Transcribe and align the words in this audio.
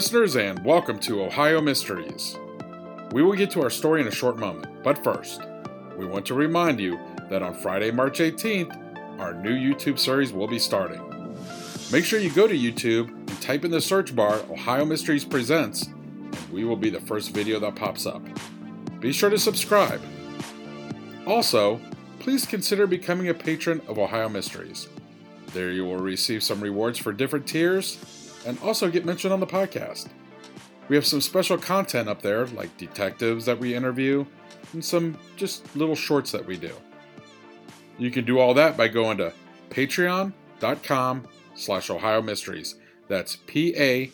Listeners, 0.00 0.36
and 0.36 0.64
welcome 0.64 0.98
to 0.98 1.22
Ohio 1.22 1.60
Mysteries. 1.60 2.38
We 3.12 3.22
will 3.22 3.34
get 3.34 3.50
to 3.50 3.62
our 3.62 3.68
story 3.68 4.00
in 4.00 4.08
a 4.08 4.10
short 4.10 4.38
moment, 4.38 4.82
but 4.82 5.04
first, 5.04 5.42
we 5.98 6.06
want 6.06 6.24
to 6.24 6.32
remind 6.32 6.80
you 6.80 6.98
that 7.28 7.42
on 7.42 7.52
Friday, 7.52 7.90
March 7.90 8.18
18th, 8.18 9.20
our 9.20 9.34
new 9.34 9.54
YouTube 9.54 9.98
series 9.98 10.32
will 10.32 10.46
be 10.46 10.58
starting. 10.58 11.02
Make 11.92 12.06
sure 12.06 12.18
you 12.18 12.32
go 12.32 12.48
to 12.48 12.56
YouTube 12.56 13.08
and 13.10 13.42
type 13.42 13.62
in 13.62 13.70
the 13.70 13.78
search 13.82 14.16
bar 14.16 14.40
Ohio 14.50 14.86
Mysteries 14.86 15.26
Presents, 15.26 15.88
and 15.88 16.50
we 16.50 16.64
will 16.64 16.76
be 16.76 16.88
the 16.88 17.02
first 17.02 17.34
video 17.34 17.60
that 17.60 17.76
pops 17.76 18.06
up. 18.06 18.22
Be 19.00 19.12
sure 19.12 19.28
to 19.28 19.38
subscribe. 19.38 20.00
Also, 21.26 21.78
please 22.20 22.46
consider 22.46 22.86
becoming 22.86 23.28
a 23.28 23.34
patron 23.34 23.82
of 23.86 23.98
Ohio 23.98 24.30
Mysteries. 24.30 24.88
There 25.48 25.72
you 25.72 25.84
will 25.84 25.98
receive 25.98 26.42
some 26.42 26.62
rewards 26.62 26.98
for 26.98 27.12
different 27.12 27.46
tiers 27.46 28.19
and 28.46 28.58
also 28.60 28.90
get 28.90 29.04
mentioned 29.04 29.32
on 29.32 29.40
the 29.40 29.46
podcast. 29.46 30.08
We 30.88 30.96
have 30.96 31.06
some 31.06 31.20
special 31.20 31.56
content 31.56 32.08
up 32.08 32.20
there, 32.22 32.46
like 32.48 32.76
detectives 32.76 33.44
that 33.44 33.58
we 33.58 33.74
interview, 33.74 34.24
and 34.72 34.84
some 34.84 35.16
just 35.36 35.76
little 35.76 35.94
shorts 35.94 36.32
that 36.32 36.44
we 36.46 36.56
do. 36.56 36.72
You 37.98 38.10
can 38.10 38.24
do 38.24 38.38
all 38.38 38.54
that 38.54 38.76
by 38.76 38.88
going 38.88 39.18
to 39.18 39.32
patreon.com 39.68 41.28
slash 41.54 41.90
Ohio 41.90 42.22
Mysteries. 42.22 42.76
That's 43.08 43.36
P-A-T-R-E-O-N 43.36 44.10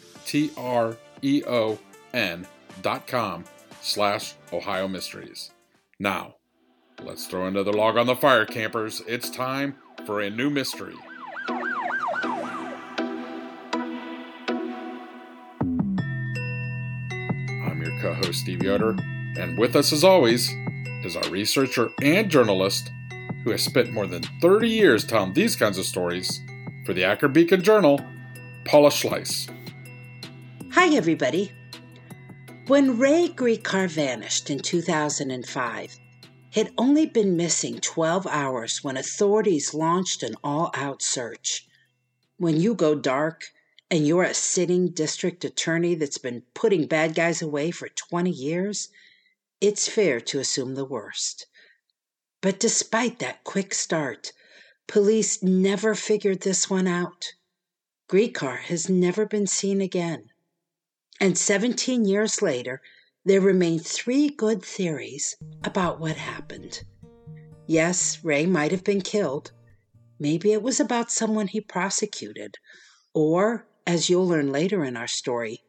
dot 2.83 3.07
com 3.07 3.45
slash 3.81 4.35
Ohio 4.53 4.89
Mysteries. 4.89 5.53
Now, 5.99 6.35
let's 7.03 7.27
throw 7.27 7.47
another 7.47 7.73
log 7.73 7.97
on 7.97 8.07
the 8.07 8.17
fire, 8.17 8.45
campers. 8.45 9.01
It's 9.07 9.31
time 9.31 9.77
for 10.05 10.21
a 10.21 10.29
new 10.29 10.51
mystery. 10.51 10.97
Host, 18.27 18.41
Steve 18.41 18.65
Yoder, 18.65 18.97
and 19.39 19.57
with 19.57 19.77
us, 19.77 19.93
as 19.93 20.03
always, 20.03 20.51
is 21.05 21.15
our 21.15 21.31
researcher 21.31 21.91
and 22.03 22.29
journalist 22.29 22.91
who 23.45 23.53
has 23.53 23.63
spent 23.63 23.93
more 23.93 24.09
than 24.09 24.25
30 24.43 24.69
years 24.69 25.05
telling 25.05 25.33
these 25.33 25.55
kinds 25.55 25.79
of 25.79 25.85
stories 25.85 26.41
for 26.85 26.93
the 26.93 27.05
Akron 27.05 27.33
Beacon 27.33 27.63
Journal, 27.63 28.01
Paula 28.65 28.91
Schleis. 28.91 29.49
Hi, 30.73 30.97
everybody. 30.97 31.53
When 32.67 32.99
Ray 32.99 33.29
Gricar 33.29 33.89
vanished 33.89 34.51
in 34.51 34.59
2005, 34.59 35.97
he'd 36.51 36.73
only 36.77 37.07
been 37.07 37.37
missing 37.37 37.79
12 37.79 38.27
hours 38.27 38.83
when 38.83 38.97
authorities 38.97 39.73
launched 39.73 40.25
an 40.25 40.35
all 40.43 40.73
out 40.75 41.01
search. 41.01 41.69
When 42.39 42.61
you 42.61 42.75
go 42.75 42.97
dark, 42.97 43.45
and 43.91 44.07
you're 44.07 44.25
a 44.25 44.35
sitting 44.35 44.89
district 44.89 45.45
attorney 45.45 45.95
that's 45.95 46.19
been 46.19 46.43
putting 46.55 46.87
bad 46.87 47.15
guys 47.15 47.41
away 47.41 47.71
for 47.71 47.89
20 47.89 48.31
years, 48.31 48.89
it's 49.61 49.89
fair 49.89 50.21
to 50.21 50.41
assume 50.41 50.75
the 50.75 50.85
worst. 50.85 51.47
But 52.41 52.59
despite 52.59 53.21
that 53.21 53.45
quick 53.45 53.73
start, 53.75 54.33
police 54.87 55.43
never 55.43 55.95
figured 55.95 56.41
this 56.41 56.69
one 56.69 56.87
out. 56.87 57.33
Gricar 58.09 58.59
has 58.59 58.89
never 58.89 59.25
been 59.25 59.47
seen 59.47 59.81
again. 59.81 60.31
And 61.21 61.39
17 61.39 62.05
years 62.05 62.43
later, 62.43 62.83
there 63.25 63.41
remain 63.41 63.79
three 63.79 64.29
good 64.29 64.63
theories 64.63 65.35
about 65.65 65.99
what 65.99 66.17
happened. 66.17 66.83
Yes, 67.67 68.23
Ray 68.23 68.47
might 68.47 68.71
have 68.71 68.85
been 68.85 69.01
killed. 69.01 69.51
Maybe 70.21 70.53
it 70.53 70.63
was 70.63 70.79
about 70.79 71.11
someone 71.11 71.49
he 71.49 71.61
prosecuted. 71.61 72.57
Or 73.15 73.67
as 73.87 74.11
you'll 74.11 74.27
learn 74.27 74.51
later 74.51 74.85
in 74.85 74.97
our 74.97 75.07
story, 75.07 75.63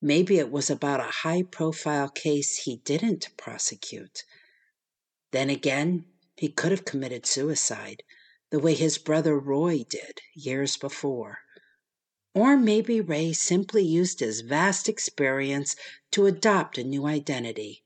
maybe 0.00 0.38
it 0.38 0.50
was 0.50 0.70
about 0.70 0.98
a 1.00 1.12
high 1.22 1.42
profile 1.42 2.08
case 2.08 2.56
he 2.64 2.76
didn't 2.76 3.28
prosecute. 3.36 4.24
Then 5.30 5.50
again, 5.50 6.06
he 6.36 6.48
could 6.48 6.70
have 6.70 6.86
committed 6.86 7.26
suicide, 7.26 8.02
the 8.48 8.58
way 8.58 8.74
his 8.74 8.96
brother 8.96 9.38
Roy 9.38 9.84
did 9.88 10.20
years 10.34 10.78
before. 10.78 11.40
Or 12.34 12.56
maybe 12.56 13.00
Ray 13.00 13.34
simply 13.34 13.84
used 13.84 14.20
his 14.20 14.40
vast 14.40 14.88
experience 14.88 15.76
to 16.12 16.26
adopt 16.26 16.78
a 16.78 16.84
new 16.84 17.04
identity. 17.04 17.84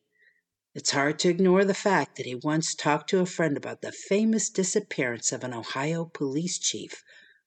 It's 0.75 0.93
hard 0.93 1.19
to 1.21 1.29
ignore 1.29 1.65
the 1.65 1.75
fact 1.75 2.17
that 2.17 2.27
he 2.27 2.35
once 2.37 2.75
talked 2.75 3.11
to 3.11 3.21
a 3.21 3.27
friend 3.27 3.57
about 3.57 3.83
the 3.83 3.93
famous 3.93 4.51
disappearance 4.51 5.33
of 5.33 5.43
an 5.43 5.53
Ohio 5.53 6.05
police 6.05 6.59
chief 6.59 7.03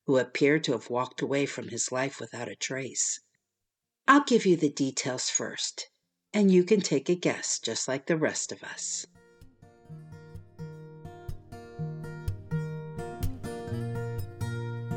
who 0.07 0.17
appeared 0.17 0.63
to 0.63 0.71
have 0.71 0.89
walked 0.89 1.21
away 1.21 1.45
from 1.45 1.67
his 1.67 1.91
life 1.91 2.19
without 2.19 2.47
a 2.47 2.55
trace. 2.55 3.19
I'll 4.07 4.23
give 4.23 4.45
you 4.45 4.55
the 4.55 4.69
details 4.69 5.29
first, 5.29 5.89
and 6.33 6.49
you 6.49 6.63
can 6.63 6.79
take 6.79 7.09
a 7.09 7.15
guess 7.15 7.59
just 7.59 7.89
like 7.89 8.05
the 8.05 8.15
rest 8.15 8.53
of 8.53 8.63
us. 8.63 9.05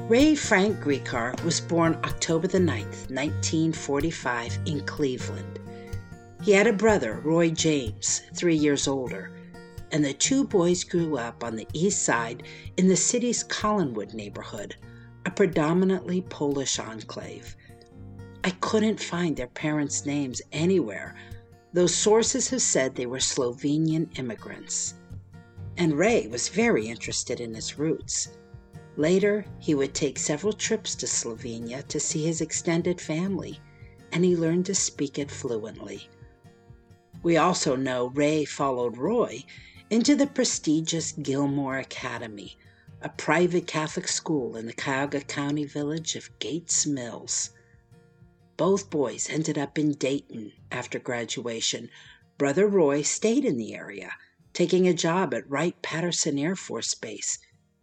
Ray 0.09 0.37
Frank 0.37 0.78
Gricar 0.78 1.41
was 1.43 1.60
born 1.60 1.94
October 2.04 2.47
the 2.47 2.59
9th, 2.59 3.10
1945, 3.10 4.59
in 4.66 4.87
Cleveland. 4.87 5.59
He 6.43 6.53
had 6.53 6.69
a 6.69 6.72
brother, 6.72 7.20
Roy 7.25 7.50
James, 7.50 8.22
three 8.34 8.56
years 8.56 8.87
older, 8.87 9.32
and 9.91 10.04
the 10.04 10.15
two 10.15 10.44
boys 10.44 10.84
grew 10.84 11.19
up 11.19 11.43
on 11.43 11.56
the 11.56 11.66
east 11.72 12.04
side 12.04 12.44
in 12.76 12.87
the 12.87 12.97
city's 12.97 13.44
Collinwood 13.44 14.15
neighborhood, 14.15 14.76
a 15.26 15.31
predominantly 15.31 16.22
Polish 16.22 16.78
enclave. 16.78 17.56
I 18.42 18.50
couldn't 18.50 19.00
find 19.00 19.36
their 19.36 19.48
parents' 19.48 20.06
names 20.06 20.40
anywhere, 20.50 21.14
though 21.72 21.87
sources 21.87 22.49
have 22.50 22.62
said 22.62 22.94
they 22.94 23.06
were 23.06 23.20
Slovenian 23.20 24.19
immigrants. 24.19 24.94
And 25.76 25.99
Ray 25.99 26.26
was 26.26 26.49
very 26.49 26.88
interested 26.88 27.40
in 27.40 27.55
his 27.55 27.78
roots. 27.78 28.28
Later, 28.96 29.44
he 29.58 29.75
would 29.75 29.94
take 29.94 30.19
several 30.19 30.52
trips 30.52 30.94
to 30.96 31.06
Slovenia 31.06 31.87
to 31.88 32.00
see 32.00 32.25
his 32.25 32.40
extended 32.40 33.00
family, 33.00 33.61
and 34.12 34.25
he 34.25 34.37
learned 34.37 34.67
to 34.67 34.75
speak 34.75 35.19
it 35.19 35.31
fluently. 35.31 36.08
We 37.22 37.37
also 37.37 37.76
know 37.76 38.08
Ray 38.08 38.44
followed 38.46 38.96
Roy 38.96 39.44
into 39.90 40.17
the 40.17 40.26
prestigious 40.26 41.12
Gilmour 41.12 41.78
Academy, 41.78 42.56
a 43.02 43.08
private 43.08 43.67
Catholic 43.67 44.06
school 44.06 44.56
in 44.56 44.67
the 44.67 44.75
Cuyahoga 44.75 45.23
County 45.23 45.64
village 45.64 46.17
of 46.17 46.38
Gates 46.38 46.87
Mills. 46.87 47.50
Both 48.58 48.91
boys 48.91 49.31
ended 49.31 49.56
up 49.56 49.79
in 49.79 49.93
Dayton 49.94 50.52
after 50.70 50.99
graduation. 50.99 51.88
Brother 52.37 52.67
Roy 52.67 53.00
stayed 53.00 53.47
in 53.47 53.56
the 53.56 53.75
area, 53.75 54.12
taking 54.52 54.87
a 54.87 54.93
job 54.93 55.32
at 55.32 55.49
Wright 55.49 55.81
Patterson 55.81 56.38
Air 56.38 56.55
Force 56.55 56.94
Base 56.94 57.38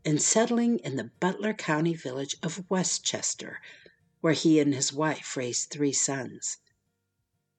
and 0.06 0.22
settling 0.22 0.78
in 0.80 0.98
the 0.98 1.10
Butler 1.20 1.54
County 1.54 1.96
village 1.96 2.36
of 2.44 2.70
West 2.70 3.04
Chester, 3.04 3.60
where 4.22 4.34
he 4.34 4.60
and 4.60 4.76
his 4.76 4.94
wife 4.94 5.36
raised 5.36 5.72
three 5.72 5.94
sons. 5.94 6.58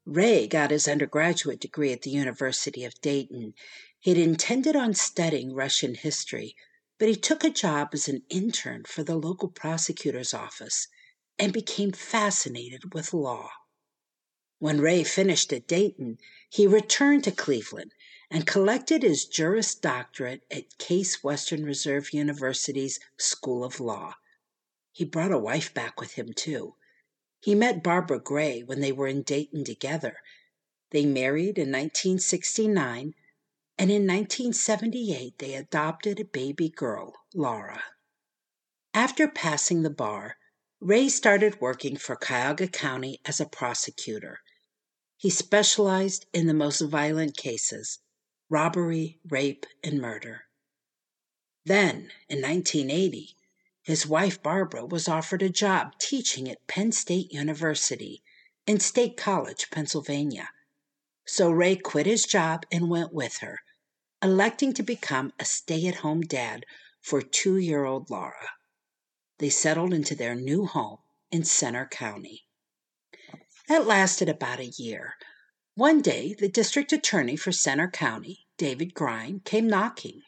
Ray 0.06 0.46
got 0.46 0.70
his 0.70 0.87
undergraduate 0.87 1.58
degree 1.61 1.93
at 1.93 2.02
the 2.02 2.11
University 2.11 2.84
of 2.84 3.00
Dayton. 3.00 3.54
He'd 3.99 4.16
intended 4.16 4.76
on 4.76 4.94
studying 4.94 5.52
Russian 5.52 5.96
history, 5.96 6.54
but 6.98 7.08
he 7.08 7.14
took 7.14 7.44
a 7.44 7.50
job 7.50 7.90
as 7.92 8.08
an 8.08 8.22
intern 8.28 8.84
for 8.84 9.04
the 9.04 9.16
local 9.16 9.48
prosecutor's 9.48 10.34
office 10.34 10.88
and 11.38 11.52
became 11.52 11.92
fascinated 11.92 12.92
with 12.92 13.14
law. 13.14 13.48
When 14.58 14.80
Ray 14.80 15.04
finished 15.04 15.52
at 15.52 15.68
Dayton, 15.68 16.18
he 16.50 16.66
returned 16.66 17.22
to 17.24 17.30
Cleveland 17.30 17.92
and 18.28 18.46
collected 18.46 19.04
his 19.04 19.24
Juris 19.24 19.74
Doctorate 19.74 20.42
at 20.50 20.76
Case 20.78 21.22
Western 21.22 21.64
Reserve 21.64 22.12
University's 22.12 22.98
School 23.16 23.62
of 23.62 23.78
Law. 23.78 24.14
He 24.90 25.04
brought 25.04 25.30
a 25.30 25.38
wife 25.38 25.72
back 25.72 26.00
with 26.00 26.14
him, 26.14 26.32
too. 26.32 26.74
He 27.40 27.54
met 27.54 27.84
Barbara 27.84 28.18
Gray 28.18 28.64
when 28.64 28.80
they 28.80 28.90
were 28.90 29.06
in 29.06 29.22
Dayton 29.22 29.62
together. 29.62 30.16
They 30.90 31.06
married 31.06 31.56
in 31.56 31.70
1969, 31.70 33.14
and 33.78 33.90
in 33.90 34.02
1978 34.02 35.38
they 35.38 35.54
adopted 35.54 36.19
a 36.19 36.25
baby 36.25 36.69
girl, 36.69 37.14
Laura. 37.32 37.82
After 38.92 39.28
passing 39.28 39.82
the 39.82 39.90
bar, 39.90 40.36
Ray 40.80 41.08
started 41.08 41.60
working 41.60 41.96
for 41.96 42.16
Cuyahoga 42.16 42.66
County 42.66 43.20
as 43.25 43.38
a 43.38 43.46
prosecutor. 43.46 44.40
He 45.16 45.30
specialized 45.30 46.26
in 46.32 46.46
the 46.46 46.54
most 46.54 46.80
violent 46.80 47.36
cases 47.36 48.00
robbery, 48.50 49.20
rape, 49.28 49.66
and 49.84 50.00
murder. 50.00 50.42
Then, 51.64 52.10
in 52.28 52.40
1980, 52.40 53.36
his 53.82 54.06
wife 54.06 54.42
Barbara 54.42 54.86
was 54.86 55.06
offered 55.06 55.42
a 55.42 55.50
job 55.50 55.98
teaching 55.98 56.48
at 56.48 56.66
Penn 56.66 56.92
State 56.92 57.32
University 57.32 58.22
in 58.66 58.80
State 58.80 59.16
College, 59.16 59.70
Pennsylvania. 59.70 60.50
So 61.26 61.50
Ray 61.50 61.76
quit 61.76 62.06
his 62.06 62.25
job 62.25 62.64
and 62.72 62.88
went 62.88 63.12
with 63.12 63.38
her, 63.38 63.60
electing 64.22 64.72
to 64.74 64.82
become 64.82 65.32
a 65.38 65.44
stay 65.44 65.86
at 65.86 65.96
home 65.96 66.20
dad 66.22 66.64
for 67.00 67.22
two 67.22 67.56
year 67.56 67.84
old 67.84 68.10
Laura. 68.10 68.48
They 69.38 69.50
settled 69.50 69.94
into 69.94 70.14
their 70.14 70.34
new 70.34 70.66
home 70.66 70.98
in 71.30 71.44
Centre 71.44 71.86
County. 71.86 72.44
That 73.68 73.86
lasted 73.86 74.28
about 74.28 74.58
a 74.58 74.72
year. 74.76 75.14
One 75.74 76.02
day, 76.02 76.34
the 76.34 76.48
district 76.48 76.92
attorney 76.92 77.36
for 77.36 77.52
Centre 77.52 77.88
County, 77.88 78.46
David 78.56 78.94
Grine, 78.94 79.40
came 79.44 79.68
knocking. 79.68 80.22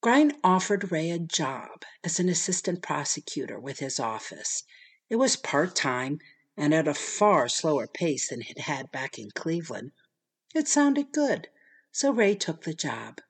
Grine 0.00 0.32
offered 0.42 0.90
Ray 0.90 1.10
a 1.10 1.18
job 1.18 1.84
as 2.02 2.18
an 2.18 2.28
assistant 2.28 2.82
prosecutor 2.82 3.60
with 3.60 3.78
his 3.78 4.00
office. 4.00 4.64
It 5.08 5.16
was 5.16 5.36
part 5.36 5.76
time 5.76 6.18
and 6.56 6.74
at 6.74 6.88
a 6.88 6.94
far 6.94 7.48
slower 7.48 7.86
pace 7.86 8.30
than 8.30 8.40
he'd 8.40 8.58
had 8.58 8.90
back 8.90 9.18
in 9.18 9.30
Cleveland. 9.30 9.92
It 10.54 10.66
sounded 10.66 11.12
good, 11.12 11.48
so 11.98 12.10
Ray 12.10 12.34
took 12.34 12.64
the 12.64 12.74
job. 12.74 13.22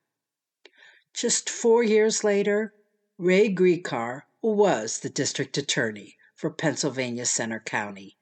Just 1.14 1.48
four 1.48 1.84
years 1.84 2.24
later, 2.24 2.74
Ray 3.16 3.48
Gricar 3.48 4.22
was 4.42 4.98
the 4.98 5.08
district 5.08 5.56
attorney 5.56 6.16
for 6.34 6.50
Pennsylvania 6.50 7.26
Centre 7.26 7.62
County. 7.64 8.16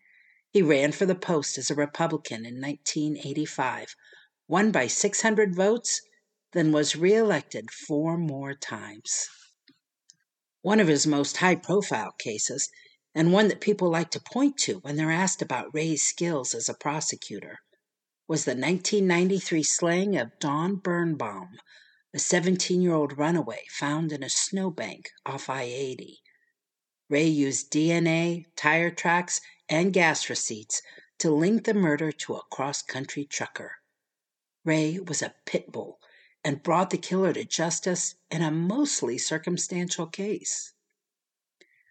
He 0.51 0.61
ran 0.61 0.93
for 0.93 1.07
the 1.07 1.15
post 1.15 1.57
as 1.57 1.71
a 1.71 1.75
Republican 1.75 2.45
in 2.45 2.61
1985, 2.61 3.97
won 4.47 4.71
by 4.71 4.87
600 4.87 5.55
votes, 5.57 6.03
then 6.53 6.73
was 6.73 6.95
reelected 6.95 7.71
four 7.71 8.19
more 8.19 8.53
times. 8.53 9.27
One 10.61 10.79
of 10.79 10.89
his 10.89 11.07
most 11.07 11.39
high 11.39 11.57
profile 11.57 12.13
cases, 12.19 12.69
and 13.15 13.33
one 13.33 13.49
that 13.49 13.63
people 13.63 13.89
like 13.89 14.11
to 14.11 14.21
point 14.21 14.59
to 14.59 14.75
when 14.81 14.97
they're 14.97 15.11
asked 15.11 15.41
about 15.41 15.73
Ray's 15.73 16.03
skills 16.03 16.55
as 16.55 16.69
a 16.69 16.75
prosecutor, 16.75 17.61
was 18.27 18.47
the 18.47 18.53
1993 18.53 19.63
slaying 19.63 20.17
of 20.17 20.39
Dawn 20.39 20.77
Birnbaum, 20.77 21.59
a 22.15 22.19
17 22.19 22.81
year 22.81 22.95
old 22.95 23.19
runaway 23.19 23.65
found 23.69 24.13
in 24.13 24.23
a 24.23 24.31
snowbank 24.31 25.11
off 25.27 25.51
I 25.51 25.65
80. 25.65 26.21
Ray 27.11 27.27
used 27.27 27.71
DNA, 27.71 28.47
tire 28.57 28.91
tracks, 28.91 29.43
and 29.69 29.93
gas 29.93 30.31
receipts 30.31 30.81
to 31.19 31.31
link 31.31 31.65
the 31.65 31.75
murder 31.75 32.13
to 32.13 32.35
a 32.35 32.43
cross 32.51 32.81
country 32.81 33.27
trucker. 33.27 33.73
Ray 34.65 34.99
was 34.99 35.21
a 35.21 35.35
pit 35.45 35.71
bull 35.71 36.01
and 36.43 36.63
brought 36.63 36.89
the 36.91 36.99
killer 36.99 37.35
to 37.35 37.45
justice 37.45 38.15
in 38.31 38.41
a 38.41 38.51
mostly 38.51 39.19
circumstantial 39.19 40.07
case. 40.07 40.73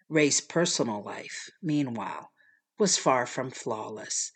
Ray's 0.08 0.40
personal 0.40 1.02
life, 1.02 1.48
meanwhile, 1.62 2.32
was 2.76 2.98
far 2.98 3.24
from 3.24 3.52
flawless. 3.52 4.32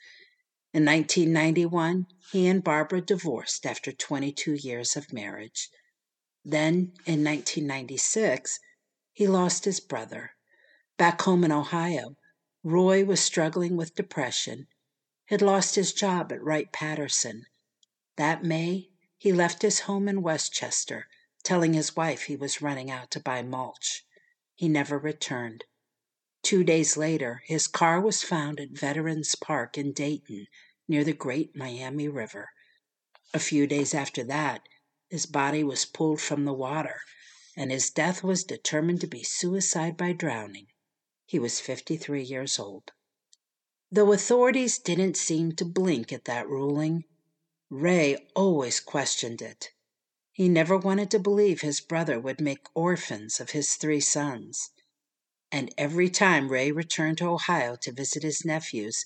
In 0.78 0.84
1991, 0.84 2.06
he 2.30 2.46
and 2.46 2.62
Barbara 2.62 3.00
divorced 3.00 3.66
after 3.66 3.90
22 3.90 4.52
years 4.52 4.94
of 4.94 5.12
marriage. 5.12 5.70
Then, 6.44 6.92
in 7.04 7.24
1996, 7.24 8.60
he 9.12 9.26
lost 9.26 9.64
his 9.64 9.80
brother. 9.80 10.36
Back 10.96 11.20
home 11.22 11.42
in 11.42 11.50
Ohio, 11.50 12.16
Roy 12.62 13.04
was 13.04 13.18
struggling 13.18 13.76
with 13.76 13.96
depression, 13.96 14.68
had 15.24 15.42
lost 15.42 15.74
his 15.74 15.92
job 15.92 16.30
at 16.30 16.44
Wright 16.44 16.70
Patterson. 16.70 17.46
That 18.14 18.44
May, 18.44 18.90
he 19.16 19.32
left 19.32 19.62
his 19.62 19.80
home 19.80 20.06
in 20.06 20.22
West 20.22 20.52
Chester, 20.52 21.08
telling 21.42 21.74
his 21.74 21.96
wife 21.96 22.22
he 22.22 22.36
was 22.36 22.62
running 22.62 22.88
out 22.88 23.10
to 23.10 23.20
buy 23.20 23.42
mulch. 23.42 24.04
He 24.54 24.68
never 24.68 24.96
returned. 24.96 25.64
Two 26.44 26.62
days 26.62 26.96
later, 26.96 27.42
his 27.46 27.66
car 27.66 28.00
was 28.00 28.22
found 28.22 28.60
at 28.60 28.70
Veterans 28.70 29.34
Park 29.34 29.76
in 29.76 29.92
Dayton, 29.92 30.46
near 30.88 31.04
the 31.04 31.12
Great 31.12 31.54
Miami 31.54 32.08
River. 32.08 32.48
A 33.34 33.38
few 33.38 33.66
days 33.66 33.92
after 33.92 34.24
that, 34.24 34.66
his 35.10 35.26
body 35.26 35.62
was 35.62 35.84
pulled 35.84 36.20
from 36.20 36.44
the 36.44 36.52
water, 36.52 37.00
and 37.56 37.70
his 37.70 37.90
death 37.90 38.24
was 38.24 38.42
determined 38.42 39.00
to 39.02 39.06
be 39.06 39.22
suicide 39.22 39.96
by 39.96 40.12
drowning. 40.12 40.66
He 41.26 41.38
was 41.38 41.60
53 41.60 42.22
years 42.22 42.58
old. 42.58 42.92
Though 43.90 44.12
authorities 44.12 44.78
didn't 44.78 45.16
seem 45.16 45.52
to 45.56 45.64
blink 45.64 46.12
at 46.12 46.24
that 46.24 46.48
ruling, 46.48 47.04
Ray 47.70 48.16
always 48.34 48.80
questioned 48.80 49.42
it. 49.42 49.70
He 50.32 50.48
never 50.48 50.76
wanted 50.78 51.10
to 51.10 51.18
believe 51.18 51.60
his 51.60 51.80
brother 51.80 52.18
would 52.18 52.40
make 52.40 52.66
orphans 52.74 53.40
of 53.40 53.50
his 53.50 53.74
three 53.74 54.00
sons. 54.00 54.70
And 55.50 55.74
every 55.76 56.08
time 56.10 56.50
Ray 56.50 56.70
returned 56.72 57.18
to 57.18 57.28
Ohio 57.28 57.76
to 57.76 57.92
visit 57.92 58.22
his 58.22 58.44
nephews, 58.44 59.04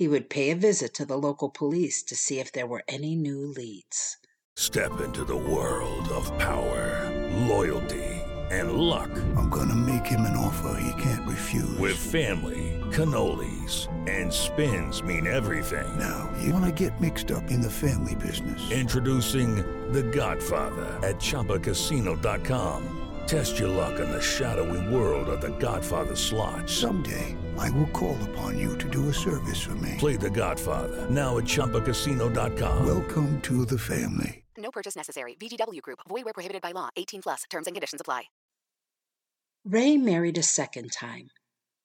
he 0.00 0.08
would 0.08 0.30
pay 0.30 0.50
a 0.50 0.56
visit 0.56 0.94
to 0.94 1.04
the 1.04 1.18
local 1.18 1.50
police 1.50 2.02
to 2.02 2.16
see 2.16 2.38
if 2.40 2.50
there 2.52 2.66
were 2.66 2.82
any 2.88 3.14
new 3.14 3.46
leads. 3.46 4.16
Step 4.56 4.98
into 5.02 5.24
the 5.26 5.36
world 5.36 6.08
of 6.08 6.26
power, 6.38 7.06
loyalty, 7.46 8.08
and 8.50 8.72
luck. 8.72 9.10
I'm 9.36 9.50
gonna 9.50 9.76
make 9.76 10.06
him 10.06 10.22
an 10.22 10.38
offer 10.38 10.80
he 10.80 11.02
can't 11.02 11.28
refuse. 11.28 11.78
With 11.78 11.98
family, 11.98 12.80
cannolis, 12.90 13.88
and 14.08 14.32
spins 14.32 15.02
mean 15.02 15.26
everything. 15.26 15.98
Now, 15.98 16.32
you 16.40 16.54
wanna 16.54 16.72
get 16.72 16.98
mixed 16.98 17.30
up 17.30 17.50
in 17.50 17.60
the 17.60 17.68
family 17.68 18.14
business. 18.14 18.70
Introducing 18.70 19.56
The 19.92 20.04
Godfather 20.04 20.98
at 21.06 21.16
ChumbaCasino.com. 21.16 22.96
Test 23.26 23.58
your 23.58 23.68
luck 23.68 24.00
in 24.00 24.10
the 24.10 24.22
shadowy 24.22 24.94
world 24.94 25.28
of 25.28 25.42
The 25.42 25.54
Godfather 25.58 26.16
slot. 26.16 26.70
Someday, 26.70 27.36
I 27.58 27.70
will 27.70 27.86
call 27.88 28.16
upon 28.30 28.58
you 28.58 28.76
to 28.78 28.88
do 28.88 29.08
a 29.08 29.14
service 29.14 29.60
for 29.60 29.74
me. 29.76 29.94
Play 29.98 30.16
The 30.16 30.30
Godfather 30.30 31.08
now 31.10 31.38
at 31.38 31.44
ChumbaCasino.com. 31.44 32.86
Welcome 32.86 33.40
to 33.42 33.64
the 33.64 33.78
family. 33.78 34.44
No 34.56 34.70
purchase 34.70 34.96
necessary. 34.96 35.36
VGW 35.40 35.80
Group. 35.82 36.00
Void 36.08 36.24
where 36.24 36.34
prohibited 36.34 36.62
by 36.62 36.72
law. 36.72 36.90
18 36.96 37.22
plus. 37.22 37.44
Terms 37.50 37.66
and 37.66 37.74
conditions 37.74 38.00
apply. 38.00 38.24
Ray 39.64 39.98
married 39.98 40.38
a 40.38 40.42
second 40.42 40.90
time, 40.90 41.28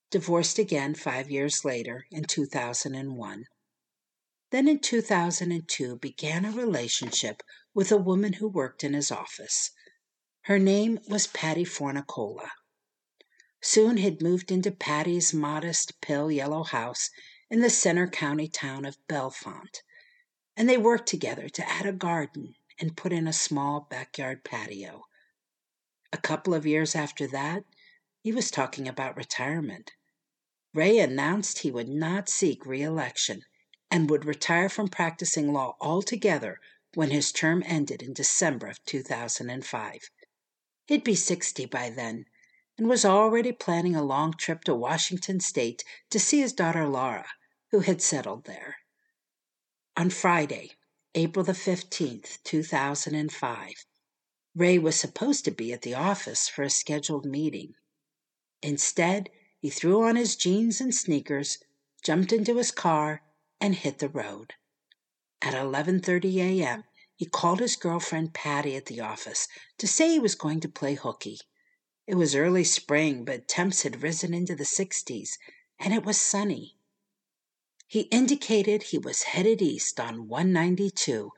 divorced 0.10 0.57
again 0.60 0.95
five 0.95 1.29
years 1.29 1.65
later 1.65 2.05
in 2.10 2.24
2001. 2.24 3.43
Then 4.51 4.67
in 4.69 4.79
2002 4.79 5.98
began 5.98 6.45
a 6.45 6.51
relationship 6.51 7.43
with 7.74 7.91
a 7.91 7.98
woman 7.98 8.31
who 8.34 8.48
worked 8.48 8.86
in 8.86 8.93
his 8.93 9.12
office. 9.12 9.72
Her 10.43 10.57
name 10.57 11.00
was 11.10 11.27
Patty 11.27 11.65
Fornicola. 11.65 12.48
Soon 13.62 13.96
had 13.96 14.22
moved 14.22 14.52
into 14.52 14.70
Patty's 14.70 15.34
modest 15.34 16.02
pale 16.02 16.30
yellow 16.30 16.64
house 16.64 17.10
in 17.50 17.62
the 17.62 17.70
Centre 17.70 18.06
County 18.06 18.50
town 18.50 18.84
of 18.84 18.98
Bellefonte, 19.08 19.82
and 20.58 20.68
they 20.68 20.76
worked 20.76 21.08
together 21.08 21.48
to 21.48 21.70
add 21.70 21.86
a 21.86 21.94
garden 21.94 22.56
and 22.80 22.98
put 22.98 23.14
in 23.14 23.30
a 23.30 23.32
small 23.32 23.88
backyard 23.90 24.44
patio. 24.44 25.06
A 26.12 26.18
couple 26.18 26.54
of 26.54 26.66
years 26.66 26.96
after 26.96 27.28
that, 27.28 27.64
he 28.20 28.34
was 28.34 28.52
talking 28.52 28.90
about 28.90 29.16
retirement. 29.16 29.94
Ray 30.74 31.00
announced 31.00 31.60
he 31.60 31.72
would 31.72 31.88
not 31.88 32.28
seek 32.28 32.66
re 32.66 32.82
election 32.82 33.46
and 33.90 34.10
would 34.10 34.26
retire 34.26 34.68
from 34.68 34.90
practicing 34.90 35.54
law 35.54 35.78
altogether 35.80 36.60
when 36.94 37.12
his 37.12 37.32
term 37.32 37.64
ended 37.66 38.02
in 38.02 38.12
December 38.12 38.68
of 38.68 38.84
2005. 38.84 40.10
He'd 40.88 41.06
be 41.06 41.16
60 41.16 41.66
by 41.68 41.90
then 41.90 42.26
and 42.77 42.89
was 42.89 43.05
already 43.05 43.51
planning 43.51 43.96
a 43.96 44.03
long 44.03 44.34
trip 44.34 44.63
to 44.63 44.75
Washington 44.75 45.39
State 45.39 45.84
to 46.10 46.20
see 46.20 46.41
his 46.41 46.51
daughter 46.51 46.88
Laura, 46.88 47.25
who 47.72 47.79
had 47.79 48.01
settled 48.01 48.44
there. 48.46 48.77
On 49.96 50.10
Friday, 50.10 50.72
April 51.13 51.46
the 51.46 51.53
15th, 51.53 52.44
2005, 52.44 53.86
Ray 54.53 54.77
was 54.77 54.96
supposed 54.98 55.46
to 55.46 55.51
be 55.51 55.72
at 55.72 55.84
the 55.84 55.94
office 55.94 56.50
for 56.50 56.63
a 56.63 56.70
scheduled 56.70 57.25
meeting. 57.25 57.75
Instead, 58.62 59.29
he 59.60 59.70
threw 59.70 60.03
on 60.03 60.17
his 60.17 60.36
jeans 60.36 60.82
and 60.82 60.94
sneakers, 60.94 61.60
jumped 62.03 62.34
into 62.34 62.58
his 62.58 62.72
car, 62.72 63.22
and 63.62 63.75
hit 63.75 64.00
the 64.00 64.10
road. 64.10 64.53
At 65.41 65.53
11:30 65.53 66.36
a.m., 66.38 66.84
he 67.15 67.25
called 67.25 67.62
his 67.62 67.77
girlfriend 67.77 68.34
Patty 68.34 68.75
at 68.75 68.88
the 68.88 69.00
office 69.00 69.48
to 69.77 69.88
say 69.88 70.10
he 70.10 70.20
was 70.20 70.36
going 70.36 70.60
to 70.60 70.67
play 70.67 70.96
hooky. 70.96 71.39
It 72.08 72.16
was 72.16 72.36
early 72.36 72.64
spring, 72.64 73.26
but 73.26 73.48
temps 73.48 73.82
had 73.82 74.04
risen 74.04 74.34
into 74.34 74.56
the 74.56 74.64
60s, 74.64 75.40
and 75.80 75.92
it 75.92 76.06
was 76.06 76.22
sunny. 76.22 76.78
He 77.88 78.02
indicated 78.02 78.84
he 78.84 79.00
was 79.00 79.24
headed 79.24 79.62
east 79.62 80.00
on 80.00 80.28
192, 80.28 81.32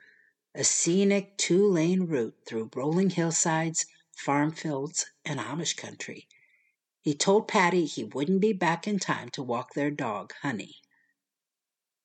a 0.53 0.63
scenic 0.65 1.37
two 1.37 1.65
lane 1.65 2.07
route 2.07 2.37
through 2.45 2.71
rolling 2.75 3.11
hillsides, 3.11 3.85
farm 4.11 4.51
fields, 4.51 5.05
and 5.23 5.39
Amish 5.39 5.77
country. 5.77 6.27
He 6.99 7.13
told 7.13 7.47
Patty 7.47 7.85
he 7.85 8.03
wouldn't 8.03 8.41
be 8.41 8.51
back 8.51 8.87
in 8.87 8.99
time 8.99 9.29
to 9.29 9.43
walk 9.43 9.73
their 9.73 9.91
dog, 9.91 10.33
Honey. 10.41 10.77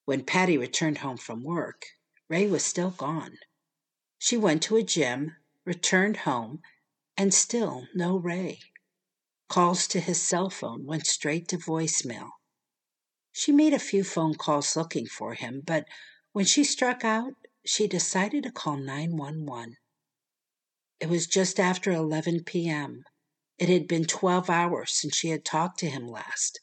When 0.05 0.25
Patty 0.25 0.57
returned 0.57 0.99
home 0.99 1.17
from 1.17 1.43
work, 1.43 1.87
Ray 2.29 2.47
was 2.47 2.65
still 2.65 2.91
gone. 2.91 3.39
She 4.19 4.37
went 4.37 4.63
to 4.65 4.77
a 4.77 4.85
gym, 4.85 5.35
returned 5.65 6.19
home, 6.19 6.63
and 7.17 7.35
still 7.35 7.87
no 7.95 8.17
Ray. 8.17 8.61
Calls 9.49 9.87
to 9.89 10.01
his 10.01 10.21
cell 10.21 10.49
phone 10.49 10.87
went 10.87 11.07
straight 11.07 11.49
to 11.49 11.59
voicemail. 11.59 12.31
She 13.33 13.53
made 13.53 13.75
a 13.75 13.79
few 13.79 14.05
phone 14.05 14.35
calls 14.35 14.77
looking 14.77 15.07
for 15.07 15.35
him, 15.35 15.63
but 15.65 15.87
when 16.33 16.45
she 16.45 16.65
struck 16.65 17.05
out, 17.05 17.35
she 17.65 17.87
decided 17.87 18.43
to 18.45 18.51
call 18.51 18.77
911. 18.77 19.77
It 21.01 21.09
was 21.09 21.27
just 21.27 21.61
after 21.61 21.91
11 21.91 22.45
p.m. 22.45 23.05
It 23.59 23.69
had 23.69 23.87
been 23.87 24.05
12 24.05 24.49
hours 24.49 24.93
since 24.93 25.17
she 25.17 25.29
had 25.29 25.45
talked 25.45 25.79
to 25.81 25.91
him 25.91 26.07
last, 26.09 26.59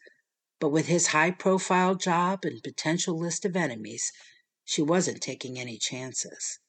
but 0.59 0.69
with 0.69 0.87
his 0.87 1.07
high 1.07 1.31
profile 1.31 1.95
job 1.95 2.43
and 2.43 2.61
potential 2.63 3.17
list 3.17 3.45
of 3.45 3.55
enemies, 3.55 4.11
she 4.65 4.81
wasn't 4.81 5.21
taking 5.21 5.59
any 5.59 5.77
chances. 5.77 6.59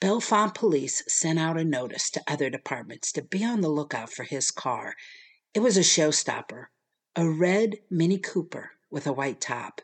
Bellefonte 0.00 0.54
police 0.54 1.02
sent 1.08 1.40
out 1.40 1.58
a 1.58 1.64
notice 1.64 2.08
to 2.10 2.22
other 2.28 2.48
departments 2.48 3.10
to 3.12 3.22
be 3.22 3.44
on 3.44 3.62
the 3.62 3.68
lookout 3.68 4.12
for 4.12 4.22
his 4.22 4.52
car. 4.52 4.94
It 5.54 5.60
was 5.60 5.76
a 5.76 5.80
showstopper, 5.80 6.66
a 7.16 7.28
red 7.28 7.80
Mini 7.90 8.18
Cooper 8.18 8.72
with 8.90 9.08
a 9.08 9.12
white 9.12 9.40
top, 9.40 9.80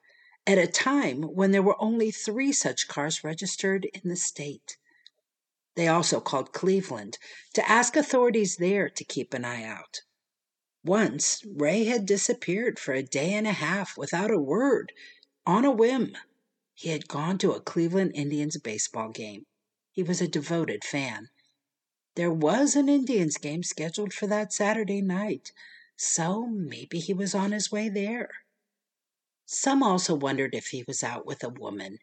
at 0.46 0.56
a 0.56 0.68
time 0.68 1.22
when 1.22 1.50
there 1.50 1.64
were 1.64 1.82
only 1.82 2.12
three 2.12 2.52
such 2.52 2.86
cars 2.86 3.24
registered 3.24 3.86
in 3.86 4.08
the 4.08 4.14
state. 4.14 4.76
They 5.74 5.88
also 5.88 6.20
called 6.20 6.52
Cleveland 6.52 7.18
to 7.54 7.68
ask 7.68 7.96
authorities 7.96 8.58
there 8.58 8.88
to 8.88 9.04
keep 9.04 9.34
an 9.34 9.44
eye 9.44 9.64
out. 9.64 10.02
Once, 10.84 11.42
Ray 11.44 11.86
had 11.86 12.06
disappeared 12.06 12.78
for 12.78 12.94
a 12.94 13.02
day 13.02 13.32
and 13.32 13.48
a 13.48 13.52
half 13.52 13.96
without 13.96 14.30
a 14.30 14.38
word, 14.38 14.92
on 15.44 15.64
a 15.64 15.72
whim. 15.72 16.16
He 16.72 16.90
had 16.90 17.08
gone 17.08 17.38
to 17.38 17.52
a 17.52 17.60
Cleveland 17.60 18.12
Indians 18.14 18.56
baseball 18.58 19.08
game. 19.08 19.46
He 19.94 20.02
was 20.02 20.20
a 20.20 20.26
devoted 20.26 20.82
fan. 20.82 21.28
There 22.16 22.32
was 22.32 22.74
an 22.74 22.88
Indians 22.88 23.36
game 23.36 23.62
scheduled 23.62 24.12
for 24.12 24.26
that 24.26 24.52
Saturday 24.52 25.00
night, 25.00 25.52
so 25.96 26.48
maybe 26.48 26.98
he 26.98 27.14
was 27.14 27.32
on 27.32 27.52
his 27.52 27.70
way 27.70 27.88
there. 27.88 28.28
Some 29.46 29.84
also 29.84 30.16
wondered 30.16 30.52
if 30.52 30.66
he 30.70 30.82
was 30.82 31.04
out 31.04 31.24
with 31.26 31.44
a 31.44 31.48
woman. 31.48 31.98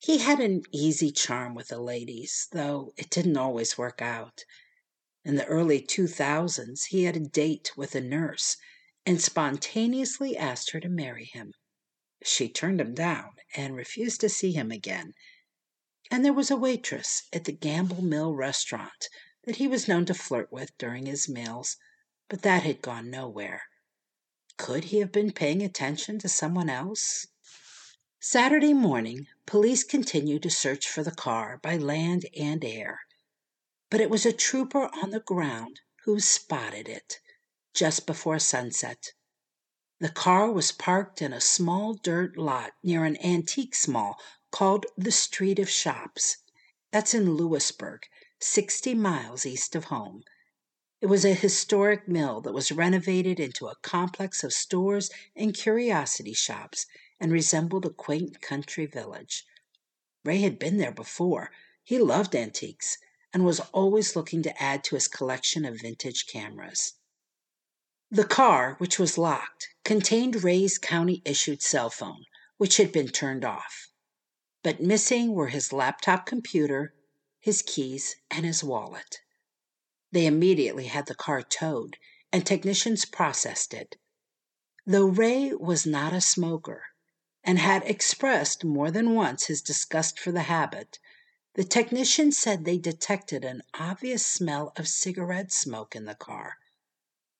He 0.00 0.18
had 0.18 0.40
an 0.40 0.64
easy 0.72 1.12
charm 1.12 1.54
with 1.54 1.68
the 1.68 1.78
ladies, 1.78 2.48
though 2.50 2.92
it 2.96 3.10
didn't 3.10 3.36
always 3.36 3.78
work 3.78 4.02
out. 4.02 4.44
In 5.24 5.36
the 5.36 5.46
early 5.46 5.80
2000s, 5.80 6.86
he 6.86 7.04
had 7.04 7.16
a 7.16 7.20
date 7.20 7.76
with 7.76 7.94
a 7.94 8.00
nurse 8.00 8.56
and 9.06 9.22
spontaneously 9.22 10.36
asked 10.36 10.72
her 10.72 10.80
to 10.80 10.88
marry 10.88 11.26
him. 11.26 11.54
She 12.24 12.48
turned 12.48 12.80
him 12.80 12.92
down 12.92 13.36
and 13.54 13.76
refused 13.76 14.20
to 14.22 14.28
see 14.28 14.50
him 14.50 14.72
again. 14.72 15.14
And 16.12 16.24
there 16.24 16.32
was 16.32 16.50
a 16.50 16.56
waitress 16.56 17.22
at 17.32 17.44
the 17.44 17.52
Gamble 17.52 18.02
Mill 18.02 18.34
restaurant 18.34 19.08
that 19.44 19.56
he 19.56 19.68
was 19.68 19.86
known 19.86 20.06
to 20.06 20.14
flirt 20.14 20.50
with 20.50 20.76
during 20.76 21.06
his 21.06 21.28
meals, 21.28 21.76
but 22.28 22.42
that 22.42 22.64
had 22.64 22.82
gone 22.82 23.10
nowhere. 23.10 23.62
Could 24.56 24.84
he 24.86 24.98
have 24.98 25.12
been 25.12 25.30
paying 25.30 25.62
attention 25.62 26.18
to 26.18 26.28
someone 26.28 26.68
else? 26.68 27.28
Saturday 28.18 28.74
morning, 28.74 29.28
police 29.46 29.84
continued 29.84 30.42
to 30.42 30.50
search 30.50 30.88
for 30.88 31.04
the 31.04 31.10
car 31.12 31.58
by 31.62 31.76
land 31.76 32.26
and 32.36 32.64
air. 32.64 33.00
But 33.88 34.00
it 34.00 34.10
was 34.10 34.26
a 34.26 34.32
trooper 34.32 34.90
on 35.02 35.10
the 35.10 35.20
ground 35.20 35.80
who 36.04 36.18
spotted 36.18 36.88
it 36.88 37.20
just 37.72 38.04
before 38.04 38.40
sunset. 38.40 39.12
The 40.00 40.08
car 40.08 40.50
was 40.50 40.72
parked 40.72 41.22
in 41.22 41.32
a 41.32 41.40
small 41.40 41.94
dirt 41.94 42.36
lot 42.36 42.72
near 42.82 43.04
an 43.04 43.16
antique 43.24 43.76
mall 43.86 44.18
called 44.50 44.86
the 44.96 45.12
Street 45.12 45.58
of 45.58 45.70
Shops. 45.70 46.38
That's 46.90 47.14
in 47.14 47.34
Lewisburg, 47.34 48.06
60 48.40 48.94
miles 48.94 49.46
east 49.46 49.76
of 49.76 49.84
home. 49.84 50.24
It 51.00 51.06
was 51.06 51.24
a 51.24 51.34
historic 51.34 52.08
mill 52.08 52.40
that 52.42 52.52
was 52.52 52.72
renovated 52.72 53.40
into 53.40 53.68
a 53.68 53.76
complex 53.76 54.44
of 54.44 54.52
stores 54.52 55.10
and 55.34 55.54
curiosity 55.54 56.34
shops 56.34 56.86
and 57.18 57.32
resembled 57.32 57.86
a 57.86 57.90
quaint 57.90 58.40
country 58.40 58.86
village. 58.86 59.46
Ray 60.24 60.38
had 60.38 60.58
been 60.58 60.76
there 60.76 60.92
before. 60.92 61.50
He 61.82 61.98
loved 61.98 62.34
antiques 62.34 62.98
and 63.32 63.44
was 63.44 63.60
always 63.72 64.16
looking 64.16 64.42
to 64.42 64.62
add 64.62 64.84
to 64.84 64.94
his 64.96 65.08
collection 65.08 65.64
of 65.64 65.80
vintage 65.80 66.26
cameras. 66.26 66.94
The 68.10 68.24
car, 68.24 68.74
which 68.78 68.98
was 68.98 69.16
locked, 69.16 69.68
contained 69.84 70.42
Ray's 70.42 70.78
county 70.78 71.22
issued 71.24 71.62
cell 71.62 71.90
phone, 71.90 72.24
which 72.56 72.76
had 72.76 72.90
been 72.90 73.08
turned 73.08 73.44
off. 73.44 73.89
But 74.62 74.82
missing 74.82 75.32
were 75.32 75.48
his 75.48 75.72
laptop 75.72 76.26
computer, 76.26 76.92
his 77.38 77.62
keys, 77.62 78.16
and 78.30 78.44
his 78.44 78.62
wallet. 78.62 79.20
They 80.12 80.26
immediately 80.26 80.88
had 80.88 81.06
the 81.06 81.14
car 81.14 81.42
towed, 81.42 81.96
and 82.30 82.44
technicians 82.44 83.06
processed 83.06 83.72
it. 83.72 83.96
Though 84.84 85.06
Ray 85.06 85.54
was 85.54 85.86
not 85.86 86.12
a 86.12 86.20
smoker 86.20 86.82
and 87.42 87.58
had 87.58 87.84
expressed 87.84 88.62
more 88.62 88.90
than 88.90 89.14
once 89.14 89.46
his 89.46 89.62
disgust 89.62 90.18
for 90.18 90.30
the 90.30 90.42
habit, 90.42 90.98
the 91.54 91.64
technicians 91.64 92.36
said 92.36 92.66
they 92.66 92.76
detected 92.76 93.46
an 93.46 93.62
obvious 93.72 94.26
smell 94.26 94.74
of 94.76 94.88
cigarette 94.88 95.52
smoke 95.52 95.96
in 95.96 96.04
the 96.04 96.14
car, 96.14 96.56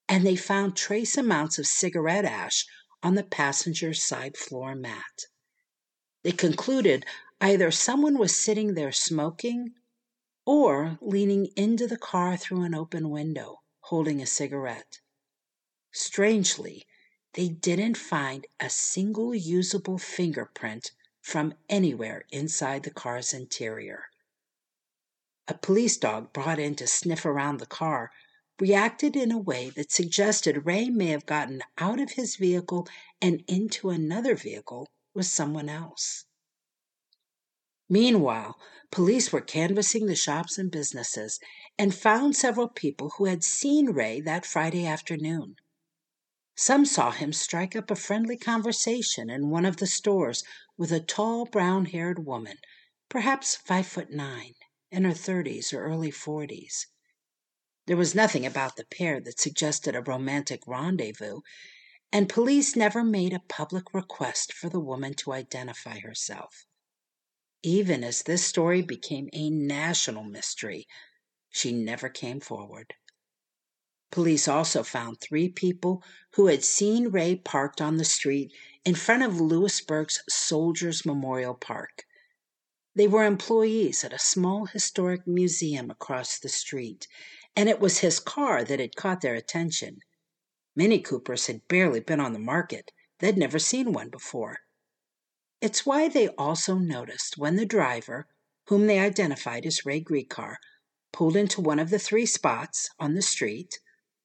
and 0.09 0.25
they 0.25 0.37
found 0.37 0.75
trace 0.75 1.19
amounts 1.19 1.59
of 1.59 1.67
cigarette 1.67 2.25
ash 2.25 2.65
on 3.03 3.15
the 3.15 3.25
passenger 3.25 3.93
side 3.93 4.39
floor 4.39 4.75
mat. 4.75 5.27
They 6.23 6.33
concluded 6.33 7.07
either 7.41 7.71
someone 7.71 8.19
was 8.19 8.37
sitting 8.37 8.75
there 8.75 8.93
smoking 8.93 9.75
or 10.45 10.99
leaning 11.00 11.47
into 11.57 11.87
the 11.87 11.97
car 11.97 12.37
through 12.37 12.62
an 12.62 12.75
open 12.75 13.09
window, 13.09 13.62
holding 13.81 14.21
a 14.21 14.27
cigarette. 14.27 15.00
Strangely, 15.93 16.85
they 17.33 17.49
didn't 17.49 17.97
find 17.97 18.47
a 18.59 18.69
single 18.69 19.35
usable 19.35 19.97
fingerprint 19.97 20.93
from 21.23 21.55
anywhere 21.71 22.27
inside 22.31 22.83
the 22.83 22.91
car's 22.91 23.33
interior. 23.33 24.05
A 25.49 25.55
police 25.55 25.97
dog 25.97 26.35
brought 26.35 26.59
in 26.59 26.75
to 26.77 26.87
sniff 26.87 27.25
around 27.25 27.59
the 27.61 27.67
car 27.67 28.12
reacted 28.59 29.17
in 29.17 29.33
a 29.33 29.39
way 29.39 29.71
that 29.71 29.91
suggested 29.91 30.67
Ray 30.67 30.91
may 30.91 31.07
have 31.07 31.25
gotten 31.25 31.62
out 31.79 31.99
of 31.99 32.12
his 32.12 32.37
vehicle 32.37 32.87
and 33.23 33.43
into 33.49 33.89
another 33.89 34.35
vehicle 34.35 34.87
with 35.14 35.26
someone 35.26 35.69
else. 35.69 36.25
Meanwhile, 37.88 38.57
police 38.93 39.33
were 39.33 39.40
canvassing 39.40 40.07
the 40.07 40.14
shops 40.14 40.59
and 40.59 40.71
businesses 40.71 41.40
and 41.76 41.95
found 41.95 42.37
several 42.37 42.69
people 42.69 43.14
who 43.17 43.25
had 43.25 43.43
seen 43.43 43.90
Ray 43.90 44.21
that 44.21 44.47
Friday 44.47 44.87
afternoon. 44.87 45.57
Some 46.55 46.85
saw 46.85 47.11
him 47.11 47.33
strike 47.33 47.75
up 47.75 47.90
a 47.90 47.97
friendly 47.97 48.37
conversation 48.37 49.31
in 49.31 49.50
one 49.50 49.64
of 49.64 49.79
the 49.79 49.87
stores 49.87 50.45
with 50.76 50.93
a 50.93 51.00
tall 51.00 51.47
brown 51.47 51.87
haired 51.87 52.25
woman, 52.25 52.59
perhaps 53.09 53.57
five 53.57 53.87
foot 53.87 54.11
nine, 54.11 54.55
in 54.90 55.05
her 55.05 55.14
thirties 55.14 55.73
or 55.73 55.83
early 55.83 56.11
forties. 56.11 56.87
There 57.87 57.97
was 57.97 58.14
nothing 58.14 58.47
about 58.47 58.76
the 58.76 58.85
pair 58.85 59.21
that 59.21 59.40
suggested 59.40 59.97
a 59.97 60.02
romantic 60.02 60.62
rendezvous, 60.67 61.40
and 62.12 62.29
police 62.29 62.75
never 62.75 63.05
made 63.05 63.33
a 63.33 63.43
public 63.49 63.95
request 63.95 64.52
for 64.52 64.69
the 64.69 64.81
woman 64.81 65.14
to 65.14 65.33
identify 65.33 65.99
herself. 66.00 66.67
Even 67.62 68.02
as 68.02 68.23
this 68.23 68.45
story 68.45 68.83
became 68.83 69.29
a 69.33 69.50
national 69.50 70.25
mystery, 70.25 70.88
she 71.50 71.73
never 71.73 72.09
came 72.09 72.40
forward. 72.40 72.95
Police 74.11 74.49
also 74.49 74.83
found 74.83 75.21
three 75.21 75.49
people 75.49 76.02
who 76.33 76.49
had 76.49 76.64
seen 76.64 77.09
Ray 77.09 77.37
parked 77.37 77.81
on 77.81 77.97
the 77.97 78.05
street 78.05 78.52
in 78.85 78.97
front 78.97 79.23
of 79.23 79.40
Lewisburg's 79.40 80.21
Soldiers 80.29 81.07
Memorial 81.07 81.55
Park. 81.55 82.05
They 82.97 83.07
were 83.07 83.25
employees 83.25 84.02
at 84.02 84.12
a 84.12 84.19
small 84.19 84.67
historic 84.67 85.29
museum 85.29 85.90
across 85.90 86.40
the 86.40 86.49
street, 86.49 87.07
and 87.55 87.69
it 87.69 87.79
was 87.79 87.99
his 87.99 88.19
car 88.19 88.64
that 88.64 88.81
had 88.81 88.97
caught 88.97 89.21
their 89.21 89.37
attention. 89.37 90.00
Mini 90.77 91.00
Coopers 91.00 91.47
had 91.47 91.67
barely 91.67 92.00
been 92.00 92.21
on 92.21 92.33
the 92.33 92.39
market, 92.39 92.93
they'd 93.19 93.37
never 93.37 93.59
seen 93.59 93.93
one 93.93 94.09
before. 94.09 94.61
It's 95.61 95.85
why 95.85 96.09
they 96.09 96.29
also 96.29 96.77
noticed 96.77 97.37
when 97.37 97.57
the 97.57 97.67
driver, 97.67 98.29
whom 98.69 98.87
they 98.87 98.99
identified 99.00 99.67
as 99.67 99.85
Ray 99.85 100.00
Gricar, 100.00 100.57
pulled 101.12 101.37
into 101.37 101.61
one 101.61 101.81
of 101.81 101.91
the 101.91 101.99
three 101.99 102.25
spots 102.25 102.89
on 102.99 103.15
the 103.15 103.23
street, 103.23 103.81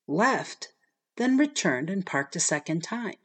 left, 0.08 0.72
then 1.18 1.36
returned 1.36 1.90
and 1.90 2.06
parked 2.06 2.36
a 2.36 2.40
second 2.40 2.84
time. 2.84 3.18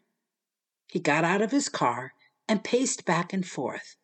He 0.88 0.98
got 0.98 1.22
out 1.22 1.42
of 1.42 1.50
his 1.50 1.68
car 1.68 2.14
and 2.48 2.64
paced 2.64 3.04
back 3.04 3.32
and 3.32 3.46
forth, 3.46 3.96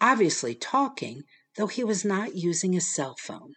obviously 0.00 0.54
talking, 0.54 1.24
though 1.56 1.66
he 1.66 1.82
was 1.82 2.04
not 2.04 2.36
using 2.36 2.72
his 2.72 2.94
cell 2.94 3.16
phone. 3.18 3.54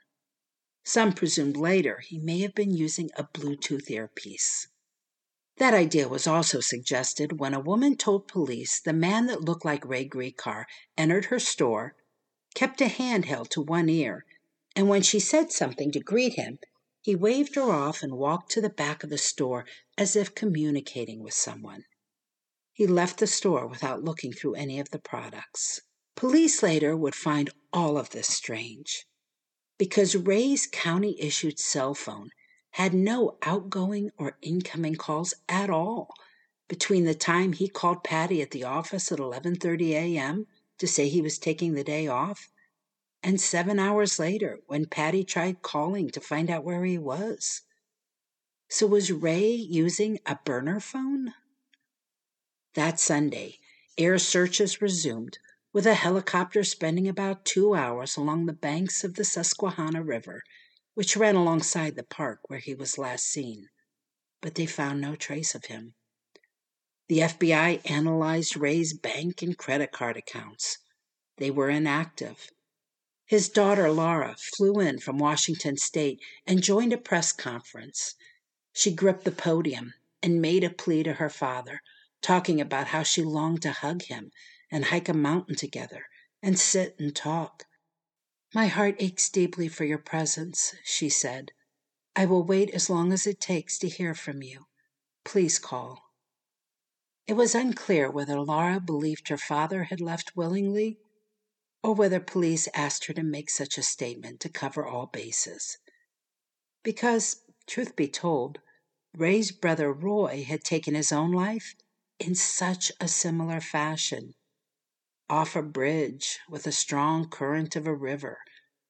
Some 0.83 1.13
presumed 1.13 1.57
later 1.57 1.99
he 1.99 2.17
may 2.19 2.39
have 2.39 2.55
been 2.55 2.73
using 2.73 3.11
a 3.15 3.23
Bluetooth 3.23 3.89
earpiece. 3.89 4.67
That 5.57 5.73
idea 5.73 6.09
was 6.09 6.27
also 6.27 6.59
suggested 6.59 7.39
when 7.39 7.53
a 7.53 7.61
woman 7.61 7.95
told 7.95 8.27
police 8.27 8.81
the 8.81 8.91
man 8.91 9.27
that 9.27 9.45
looked 9.45 9.63
like 9.63 9.85
Ray 9.85 10.03
Gricar 10.05 10.65
entered 10.97 11.25
her 11.25 11.39
store, 11.39 11.95
kept 12.53 12.81
a 12.81 12.89
hand 12.89 13.23
held 13.23 13.51
to 13.51 13.61
one 13.61 13.87
ear, 13.87 14.25
and 14.75 14.89
when 14.89 15.01
she 15.01 15.19
said 15.19 15.53
something 15.53 15.93
to 15.93 16.01
greet 16.01 16.33
him, 16.33 16.59
he 17.01 17.15
waved 17.15 17.55
her 17.55 17.71
off 17.71 18.03
and 18.03 18.17
walked 18.17 18.51
to 18.51 18.59
the 18.59 18.69
back 18.69 19.01
of 19.01 19.09
the 19.09 19.17
store 19.17 19.65
as 19.97 20.17
if 20.17 20.35
communicating 20.35 21.23
with 21.23 21.33
someone. 21.33 21.85
He 22.73 22.85
left 22.85 23.19
the 23.19 23.27
store 23.27 23.65
without 23.65 24.03
looking 24.03 24.33
through 24.33 24.55
any 24.55 24.77
of 24.81 24.89
the 24.89 24.99
products. 24.99 25.79
Police 26.17 26.61
later 26.63 26.97
would 26.97 27.15
find 27.15 27.49
all 27.71 27.97
of 27.97 28.09
this 28.09 28.27
strange 28.27 29.05
because 29.77 30.17
Ray's 30.17 30.67
county 30.67 31.15
issued 31.17 31.59
cell 31.59 31.93
phone 31.93 32.31
had 32.75 32.93
no 32.93 33.37
outgoing 33.41 34.11
or 34.17 34.37
incoming 34.41 34.95
calls 34.95 35.33
at 35.47 35.69
all 35.69 36.13
between 36.67 37.05
the 37.05 37.15
time 37.15 37.53
he 37.53 37.69
called 37.69 38.03
Patty 38.03 38.41
at 38.41 38.51
the 38.51 38.65
office 38.65 39.13
at 39.13 39.17
11:30 39.17 39.91
a.m. 39.91 40.45
to 40.77 40.85
say 40.85 41.07
he 41.07 41.21
was 41.21 41.39
taking 41.39 41.73
the 41.73 41.85
day 41.85 42.05
off 42.05 42.49
and 43.23 43.39
7 43.39 43.79
hours 43.79 44.19
later 44.19 44.59
when 44.67 44.85
Patty 44.87 45.23
tried 45.23 45.61
calling 45.61 46.09
to 46.09 46.19
find 46.19 46.49
out 46.49 46.65
where 46.65 46.83
he 46.83 46.97
was. 46.97 47.61
So 48.69 48.87
was 48.87 49.09
Ray 49.09 49.51
using 49.51 50.19
a 50.25 50.37
burner 50.43 50.81
phone? 50.81 51.33
That 52.73 52.99
Sunday, 52.99 53.59
air 53.97 54.17
searches 54.17 54.81
resumed 54.81 55.39
with 55.71 55.87
a 55.87 55.93
helicopter 55.93 56.65
spending 56.65 57.07
about 57.07 57.45
2 57.45 57.73
hours 57.73 58.17
along 58.17 58.47
the 58.47 58.51
banks 58.67 59.05
of 59.05 59.13
the 59.13 59.23
Susquehanna 59.23 60.03
River 60.03 60.43
which 60.95 61.15
ran 61.15 61.35
alongside 61.35 61.95
the 61.95 62.03
park 62.03 62.39
where 62.47 62.59
he 62.59 62.73
was 62.73 62.97
last 62.97 63.25
seen, 63.25 63.69
but 64.41 64.55
they 64.55 64.65
found 64.65 64.99
no 64.99 65.15
trace 65.15 65.53
of 65.53 65.65
him. 65.65 65.93
The 67.07 67.19
FBI 67.19 67.81
analyzed 67.89 68.57
Ray's 68.57 68.93
bank 68.93 69.41
and 69.41 69.57
credit 69.57 69.91
card 69.91 70.17
accounts. 70.17 70.79
They 71.37 71.51
were 71.51 71.69
inactive. 71.69 72.49
His 73.25 73.49
daughter 73.49 73.91
Laura 73.91 74.35
flew 74.37 74.79
in 74.79 74.99
from 74.99 75.19
Washington 75.19 75.77
State 75.77 76.19
and 76.47 76.63
joined 76.63 76.93
a 76.93 76.97
press 76.97 77.31
conference. 77.31 78.15
She 78.73 78.91
gripped 78.91 79.23
the 79.23 79.31
podium 79.31 79.93
and 80.23 80.41
made 80.41 80.63
a 80.63 80.69
plea 80.69 81.03
to 81.03 81.13
her 81.13 81.29
father, 81.29 81.81
talking 82.21 82.61
about 82.61 82.87
how 82.87 83.03
she 83.03 83.21
longed 83.21 83.61
to 83.63 83.71
hug 83.71 84.03
him 84.03 84.31
and 84.71 84.85
hike 84.85 85.09
a 85.09 85.13
mountain 85.13 85.55
together 85.55 86.07
and 86.41 86.57
sit 86.57 86.95
and 86.99 87.15
talk. 87.15 87.65
My 88.55 88.67
heart 88.67 88.95
aches 88.99 89.29
deeply 89.29 89.67
for 89.67 89.83
your 89.83 89.97
presence, 89.97 90.75
she 90.81 91.09
said. 91.09 91.51
I 92.15 92.25
will 92.25 92.41
wait 92.41 92.69
as 92.69 92.89
long 92.89 93.11
as 93.11 93.27
it 93.27 93.41
takes 93.41 93.77
to 93.79 93.89
hear 93.89 94.15
from 94.15 94.41
you. 94.41 94.67
Please 95.25 95.59
call. 95.59 96.01
It 97.27 97.33
was 97.33 97.53
unclear 97.53 98.09
whether 98.09 98.39
Laura 98.39 98.79
believed 98.79 99.27
her 99.27 99.37
father 99.37 99.83
had 99.83 99.99
left 99.99 100.37
willingly 100.37 100.99
or 101.83 101.93
whether 101.95 102.21
police 102.21 102.69
asked 102.73 103.07
her 103.07 103.13
to 103.15 103.23
make 103.23 103.49
such 103.49 103.77
a 103.77 103.83
statement 103.83 104.39
to 104.39 104.47
cover 104.47 104.87
all 104.87 105.07
bases. 105.07 105.77
Because, 106.81 107.41
truth 107.67 107.97
be 107.97 108.07
told, 108.07 108.59
Ray's 109.13 109.51
brother 109.51 109.91
Roy 109.91 110.45
had 110.47 110.63
taken 110.63 110.95
his 110.95 111.11
own 111.11 111.33
life 111.33 111.75
in 112.19 112.35
such 112.35 112.89
a 113.01 113.09
similar 113.09 113.59
fashion 113.59 114.33
off 115.29 115.55
a 115.55 115.61
bridge 115.61 116.39
with 116.49 116.67
a 116.67 116.71
strong 116.71 117.27
current 117.29 117.75
of 117.75 117.87
a 117.87 117.95
river, 117.95 118.39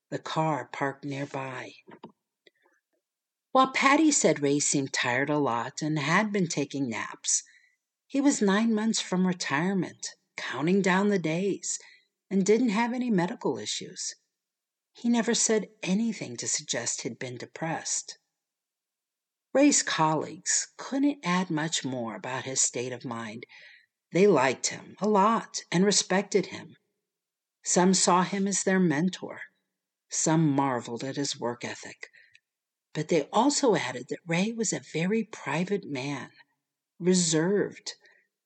the 0.09 0.19
car 0.19 0.69
parked 0.71 1.05
nearby. 1.05 1.73
While 3.51 3.71
Patty 3.71 4.11
said 4.11 4.41
Ray 4.41 4.59
seemed 4.59 4.91
tired 4.91 5.29
a 5.29 5.37
lot 5.37 5.81
and 5.81 5.97
had 5.97 6.33
been 6.33 6.47
taking 6.47 6.89
naps, 6.89 7.43
he 8.05 8.19
was 8.19 8.41
nine 8.41 8.73
months 8.73 8.99
from 8.99 9.25
retirement, 9.25 10.09
counting 10.35 10.81
down 10.81 11.09
the 11.09 11.19
days, 11.19 11.79
and 12.29 12.45
didn't 12.45 12.69
have 12.69 12.93
any 12.93 13.09
medical 13.09 13.57
issues. 13.57 14.15
He 14.93 15.09
never 15.09 15.33
said 15.33 15.69
anything 15.83 16.37
to 16.37 16.47
suggest 16.47 17.01
he'd 17.01 17.17
been 17.19 17.37
depressed. 17.37 18.17
Ray's 19.53 19.83
colleagues 19.83 20.67
couldn't 20.77 21.19
add 21.23 21.49
much 21.49 21.85
more 21.85 22.15
about 22.15 22.43
his 22.43 22.59
state 22.59 22.91
of 22.91 23.05
mind 23.05 23.45
they 24.15 24.27
liked 24.27 24.67
him 24.67 24.95
a 25.01 25.09
lot 25.09 25.59
and 25.73 25.83
respected 25.83 26.45
him. 26.45 26.77
Some 27.65 27.93
saw 27.93 28.23
him 28.23 28.47
as 28.47 28.63
their 28.63 28.79
mentor. 28.79 29.41
Some 30.09 30.47
marveled 30.47 31.03
at 31.03 31.17
his 31.17 31.37
work 31.37 31.65
ethic. 31.65 32.07
But 32.93 33.09
they 33.09 33.23
also 33.33 33.75
added 33.75 34.07
that 34.07 34.19
Ray 34.25 34.53
was 34.53 34.71
a 34.71 34.79
very 34.93 35.25
private 35.25 35.83
man, 35.83 36.29
reserved. 36.97 37.95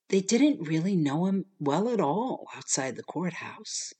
They 0.08 0.22
didn't 0.22 0.68
really 0.68 0.96
know 0.96 1.28
him 1.28 1.46
well 1.60 1.88
at 1.90 2.02
all 2.02 2.48
outside 2.56 2.96
the 2.96 3.04
courthouse. 3.04 3.94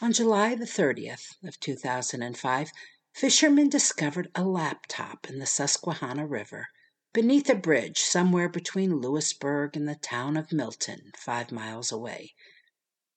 On 0.00 0.12
July 0.12 0.54
the 0.54 0.64
30th 0.64 1.34
of 1.42 1.58
2005, 1.58 2.70
fishermen 3.12 3.68
discovered 3.68 4.30
a 4.36 4.44
laptop 4.44 5.28
in 5.28 5.40
the 5.40 5.46
Susquehanna 5.46 6.24
River 6.24 6.68
beneath 7.14 7.48
a 7.48 7.54
bridge 7.54 8.00
somewhere 8.00 8.48
between 8.48 9.00
Lewisburg 9.00 9.76
and 9.76 9.88
the 9.88 9.94
town 9.94 10.36
of 10.36 10.52
Milton, 10.52 11.12
five 11.16 11.52
miles 11.52 11.92
away. 11.92 12.34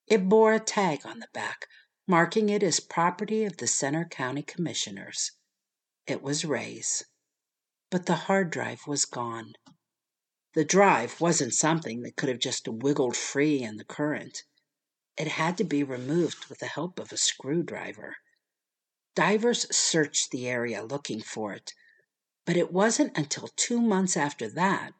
It 0.05 0.29
bore 0.29 0.53
a 0.53 0.59
tag 0.59 0.99
on 1.03 1.17
the 1.19 1.27
back, 1.33 1.65
marking 2.07 2.47
it 2.49 2.61
as 2.61 2.79
property 2.79 3.43
of 3.43 3.57
the 3.57 3.65
Centre 3.65 4.05
County 4.05 4.43
Commissioners. 4.43 5.31
It 6.05 6.21
was 6.21 6.45
Ray's. 6.45 7.05
But 7.89 8.05
the 8.05 8.27
hard 8.27 8.51
drive 8.51 8.81
was 8.85 9.03
gone. 9.03 9.53
The 10.53 10.63
drive 10.63 11.19
wasn't 11.19 11.55
something 11.55 12.03
that 12.03 12.15
could 12.15 12.29
have 12.29 12.39
just 12.39 12.67
wiggled 12.67 13.17
free 13.17 13.63
in 13.63 13.77
the 13.77 13.83
current. 13.83 14.43
It 15.17 15.27
had 15.27 15.57
to 15.57 15.63
be 15.63 15.83
removed 15.83 16.45
with 16.49 16.59
the 16.59 16.67
help 16.67 16.99
of 16.99 17.11
a 17.11 17.17
screwdriver. 17.17 18.17
Divers 19.15 19.75
searched 19.75 20.29
the 20.29 20.47
area 20.47 20.83
looking 20.83 21.19
for 21.19 21.53
it, 21.53 21.73
but 22.47 22.55
it 22.55 22.71
wasn't 22.71 23.15
until 23.17 23.49
two 23.57 23.81
months 23.81 24.15
after 24.15 24.47
that 24.49 24.93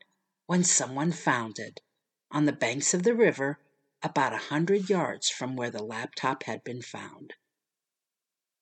when 0.48 0.66
someone 0.66 1.14
found 1.14 1.58
it 1.58 1.80
on 2.30 2.46
the 2.46 2.52
banks 2.52 2.94
of 2.94 3.04
the 3.04 3.16
river 3.16 3.58
about 4.04 4.34
a 4.34 4.50
hundred 4.50 4.90
yards 4.90 5.30
from 5.30 5.56
where 5.56 5.72
the 5.72 5.82
laptop 5.82 6.44
had 6.44 6.62
been 6.66 6.82
found. 6.82 7.34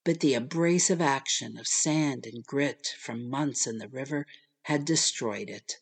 But 0.04 0.20
the 0.20 0.36
abrasive 0.36 1.02
action 1.02 1.58
of 1.58 1.68
sand 1.68 2.28
and 2.28 2.46
grit 2.46 2.94
from 3.00 3.28
months 3.28 3.66
in 3.66 3.80
the 3.80 3.90
river 3.90 4.28
had 4.66 4.86
destroyed 4.86 5.50
it. 5.50 5.78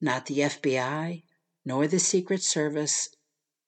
Not 0.00 0.24
the 0.24 0.38
FBI, 0.38 1.24
nor 1.66 1.86
the 1.86 1.98
Secret 1.98 2.42
Service, 2.42 3.10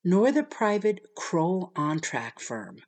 nor 0.02 0.32
the 0.32 0.42
private 0.42 1.14
Kroll 1.14 1.72
Ontrack 1.76 2.40
firm 2.40 2.78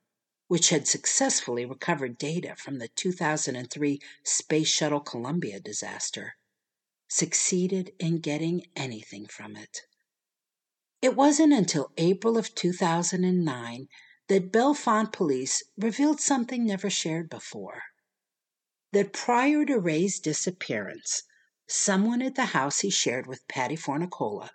which 0.47 0.69
had 0.69 0.87
successfully 0.87 1.65
recovered 1.65 2.19
data 2.19 2.55
from 2.57 2.79
the 2.79 2.89
2003 2.89 4.01
Space 4.23 4.69
Shuttle 4.69 5.01
Columbia 5.01 5.59
disaster, 5.61 6.37
succeeded 7.09 7.93
in 7.99 8.19
getting 8.19 8.67
anything 8.77 9.27
from 9.27 9.57
it. 9.57 9.83
It 11.01 11.17
wasn't 11.17 11.53
until 11.53 11.93
April 11.97 12.39
of 12.39 12.55
2009 12.55 13.89
that 14.29 14.53
Bellefonte 14.53 15.13
police 15.13 15.63
revealed 15.77 16.21
something 16.21 16.65
never 16.65 16.89
shared 16.89 17.29
before. 17.29 17.83
That 18.93 19.13
prior 19.13 19.65
to 19.67 19.79
Ray's 19.79 20.19
disappearance, 20.19 21.25
someone 21.67 22.23
at 22.23 22.35
the 22.35 22.47
house 22.47 22.81
he 22.81 22.91
shared 22.91 23.27
with 23.27 23.47
Patty 23.49 23.77
Fornicola 23.77 24.51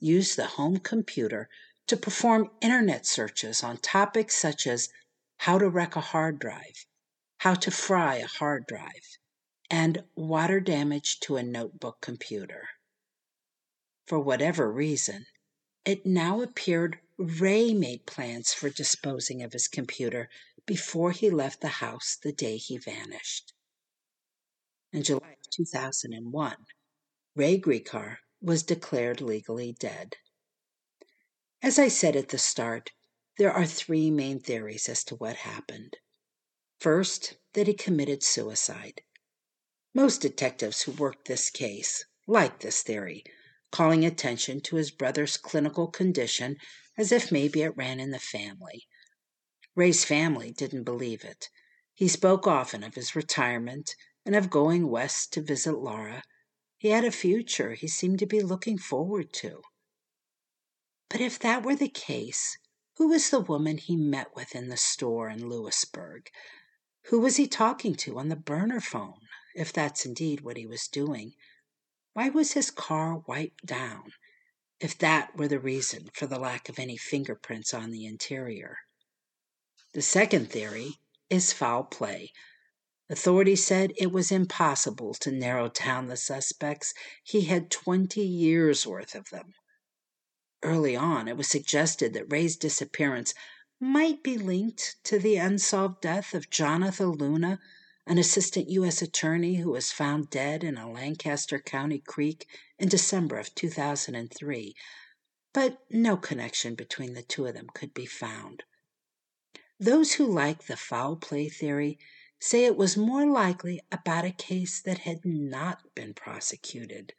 used 0.00 0.36
the 0.36 0.46
home 0.46 0.78
computer 0.78 1.48
to 1.86 1.96
perform 1.96 2.50
internet 2.60 3.06
searches 3.06 3.62
on 3.62 3.76
topics 3.76 4.34
such 4.36 4.66
as 4.66 4.88
how 5.42 5.58
to 5.58 5.68
wreck 5.68 5.96
a 5.96 6.00
hard 6.00 6.38
drive, 6.38 6.86
how 7.38 7.52
to 7.52 7.68
fry 7.68 8.14
a 8.18 8.26
hard 8.28 8.64
drive, 8.64 9.18
and 9.68 10.04
water 10.14 10.60
damage 10.60 11.18
to 11.18 11.34
a 11.34 11.42
notebook 11.42 12.00
computer. 12.00 12.68
For 14.06 14.20
whatever 14.20 14.70
reason, 14.70 15.26
it 15.84 16.06
now 16.06 16.42
appeared 16.42 17.00
Ray 17.18 17.74
made 17.74 18.06
plans 18.06 18.52
for 18.52 18.70
disposing 18.70 19.42
of 19.42 19.52
his 19.52 19.66
computer 19.66 20.30
before 20.64 21.10
he 21.10 21.28
left 21.28 21.60
the 21.60 21.82
house 21.82 22.16
the 22.22 22.32
day 22.32 22.56
he 22.56 22.78
vanished. 22.78 23.52
In 24.92 25.02
July 25.02 25.32
of 25.32 25.50
2001, 25.50 26.56
Ray 27.34 27.58
Gricar 27.58 28.18
was 28.40 28.62
declared 28.62 29.20
legally 29.20 29.72
dead. 29.72 30.14
As 31.60 31.80
I 31.80 31.88
said 31.88 32.14
at 32.14 32.28
the 32.28 32.38
start, 32.38 32.92
there 33.38 33.52
are 33.52 33.66
three 33.66 34.10
main 34.10 34.38
theories 34.38 34.88
as 34.88 35.02
to 35.04 35.16
what 35.16 35.36
happened. 35.36 35.96
First, 36.78 37.36
that 37.54 37.66
he 37.66 37.74
committed 37.74 38.22
suicide. 38.22 39.02
Most 39.94 40.20
detectives 40.20 40.82
who 40.82 40.92
worked 40.92 41.28
this 41.28 41.50
case 41.50 42.04
liked 42.26 42.62
this 42.62 42.82
theory, 42.82 43.24
calling 43.70 44.04
attention 44.04 44.60
to 44.60 44.76
his 44.76 44.90
brother's 44.90 45.36
clinical 45.36 45.86
condition 45.86 46.56
as 46.98 47.12
if 47.12 47.32
maybe 47.32 47.62
it 47.62 47.76
ran 47.76 48.00
in 48.00 48.10
the 48.10 48.18
family. 48.18 48.86
Ray's 49.74 50.04
family 50.04 50.52
didn't 50.52 50.84
believe 50.84 51.24
it. 51.24 51.48
He 51.94 52.08
spoke 52.08 52.46
often 52.46 52.82
of 52.82 52.94
his 52.94 53.16
retirement 53.16 53.94
and 54.26 54.36
of 54.36 54.50
going 54.50 54.88
west 54.88 55.32
to 55.32 55.42
visit 55.42 55.72
Laura. 55.72 56.22
He 56.76 56.88
had 56.88 57.04
a 57.04 57.12
future 57.12 57.74
he 57.74 57.88
seemed 57.88 58.18
to 58.18 58.26
be 58.26 58.42
looking 58.42 58.76
forward 58.76 59.32
to. 59.34 59.62
But 61.08 61.20
if 61.20 61.38
that 61.38 61.62
were 61.62 61.76
the 61.76 61.88
case, 61.88 62.56
who 62.96 63.08
was 63.08 63.30
the 63.30 63.40
woman 63.40 63.78
he 63.78 63.96
met 63.96 64.34
with 64.36 64.54
in 64.54 64.68
the 64.68 64.76
store 64.76 65.28
in 65.30 65.48
Lewisburg? 65.48 66.30
Who 67.06 67.20
was 67.20 67.36
he 67.36 67.46
talking 67.46 67.94
to 67.96 68.18
on 68.18 68.28
the 68.28 68.36
burner 68.36 68.80
phone, 68.80 69.20
if 69.54 69.72
that's 69.72 70.04
indeed 70.04 70.42
what 70.42 70.56
he 70.56 70.66
was 70.66 70.88
doing? 70.88 71.34
Why 72.12 72.28
was 72.28 72.52
his 72.52 72.70
car 72.70 73.18
wiped 73.26 73.64
down, 73.64 74.12
if 74.78 74.98
that 74.98 75.36
were 75.36 75.48
the 75.48 75.58
reason 75.58 76.10
for 76.12 76.26
the 76.26 76.38
lack 76.38 76.68
of 76.68 76.78
any 76.78 76.98
fingerprints 76.98 77.72
on 77.72 77.90
the 77.90 78.04
interior? 78.04 78.78
The 79.94 80.02
second 80.02 80.50
theory 80.50 80.98
is 81.30 81.52
foul 81.52 81.84
play. 81.84 82.32
Authorities 83.08 83.64
said 83.64 83.92
it 83.96 84.12
was 84.12 84.30
impossible 84.30 85.14
to 85.14 85.32
narrow 85.32 85.68
down 85.68 86.08
the 86.08 86.16
suspects. 86.16 86.92
He 87.24 87.42
had 87.42 87.70
20 87.70 88.20
years 88.20 88.86
worth 88.86 89.14
of 89.14 89.30
them. 89.30 89.54
Early 90.62 90.94
on, 90.94 91.26
it 91.26 91.36
was 91.36 91.48
suggested 91.48 92.12
that 92.12 92.30
Ray's 92.30 92.56
disappearance 92.56 93.34
might 93.80 94.22
be 94.22 94.38
linked 94.38 94.96
to 95.04 95.18
the 95.18 95.36
unsolved 95.36 96.00
death 96.00 96.34
of 96.34 96.50
Jonathan 96.50 97.10
Luna, 97.10 97.58
an 98.06 98.18
assistant 98.18 98.70
U.S. 98.70 99.02
attorney 99.02 99.56
who 99.56 99.70
was 99.70 99.90
found 99.90 100.30
dead 100.30 100.62
in 100.62 100.76
a 100.76 100.90
Lancaster 100.90 101.58
County 101.58 101.98
creek 101.98 102.46
in 102.78 102.88
December 102.88 103.38
of 103.38 103.54
2003, 103.56 104.74
but 105.52 105.78
no 105.90 106.16
connection 106.16 106.76
between 106.76 107.14
the 107.14 107.22
two 107.22 107.46
of 107.46 107.54
them 107.54 107.66
could 107.74 107.92
be 107.92 108.06
found. 108.06 108.62
Those 109.80 110.14
who 110.14 110.26
like 110.26 110.66
the 110.66 110.76
foul 110.76 111.16
play 111.16 111.48
theory 111.48 111.98
say 112.38 112.64
it 112.64 112.76
was 112.76 112.96
more 112.96 113.26
likely 113.26 113.80
about 113.90 114.24
a 114.24 114.30
case 114.30 114.80
that 114.80 114.98
had 114.98 115.24
not 115.24 115.94
been 115.96 116.14
prosecuted. 116.14 117.14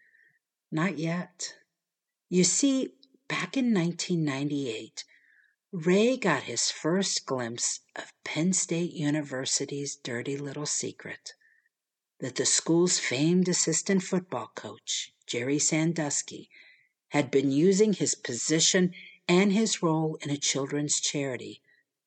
Not 0.72 0.98
yet. 0.98 1.56
You 2.30 2.46
see, 2.46 2.94
back 3.28 3.56
in 3.58 3.74
1998, 3.74 5.04
Ray 5.72 6.18
got 6.18 6.44
his 6.44 6.70
first 6.70 7.26
glimpse 7.26 7.80
of 7.96 8.14
Penn 8.24 8.54
State 8.54 8.94
University's 8.94 9.96
dirty 9.96 10.38
little 10.38 10.66
secret 10.66 11.34
that 12.20 12.36
the 12.36 12.46
school's 12.46 13.00
famed 13.00 13.50
assistant 13.50 14.04
football 14.04 14.52
coach, 14.56 15.14
Jerry 15.28 15.60
Sandusky, 15.60 16.50
had 17.10 17.30
been 17.30 17.52
using 17.52 17.94
his 17.94 18.16
position 18.16 18.94
and 19.28 19.52
his 19.52 19.84
role 19.84 20.18
in 20.22 20.30
a 20.30 20.38
children's 20.38 21.00
charity 21.00 21.62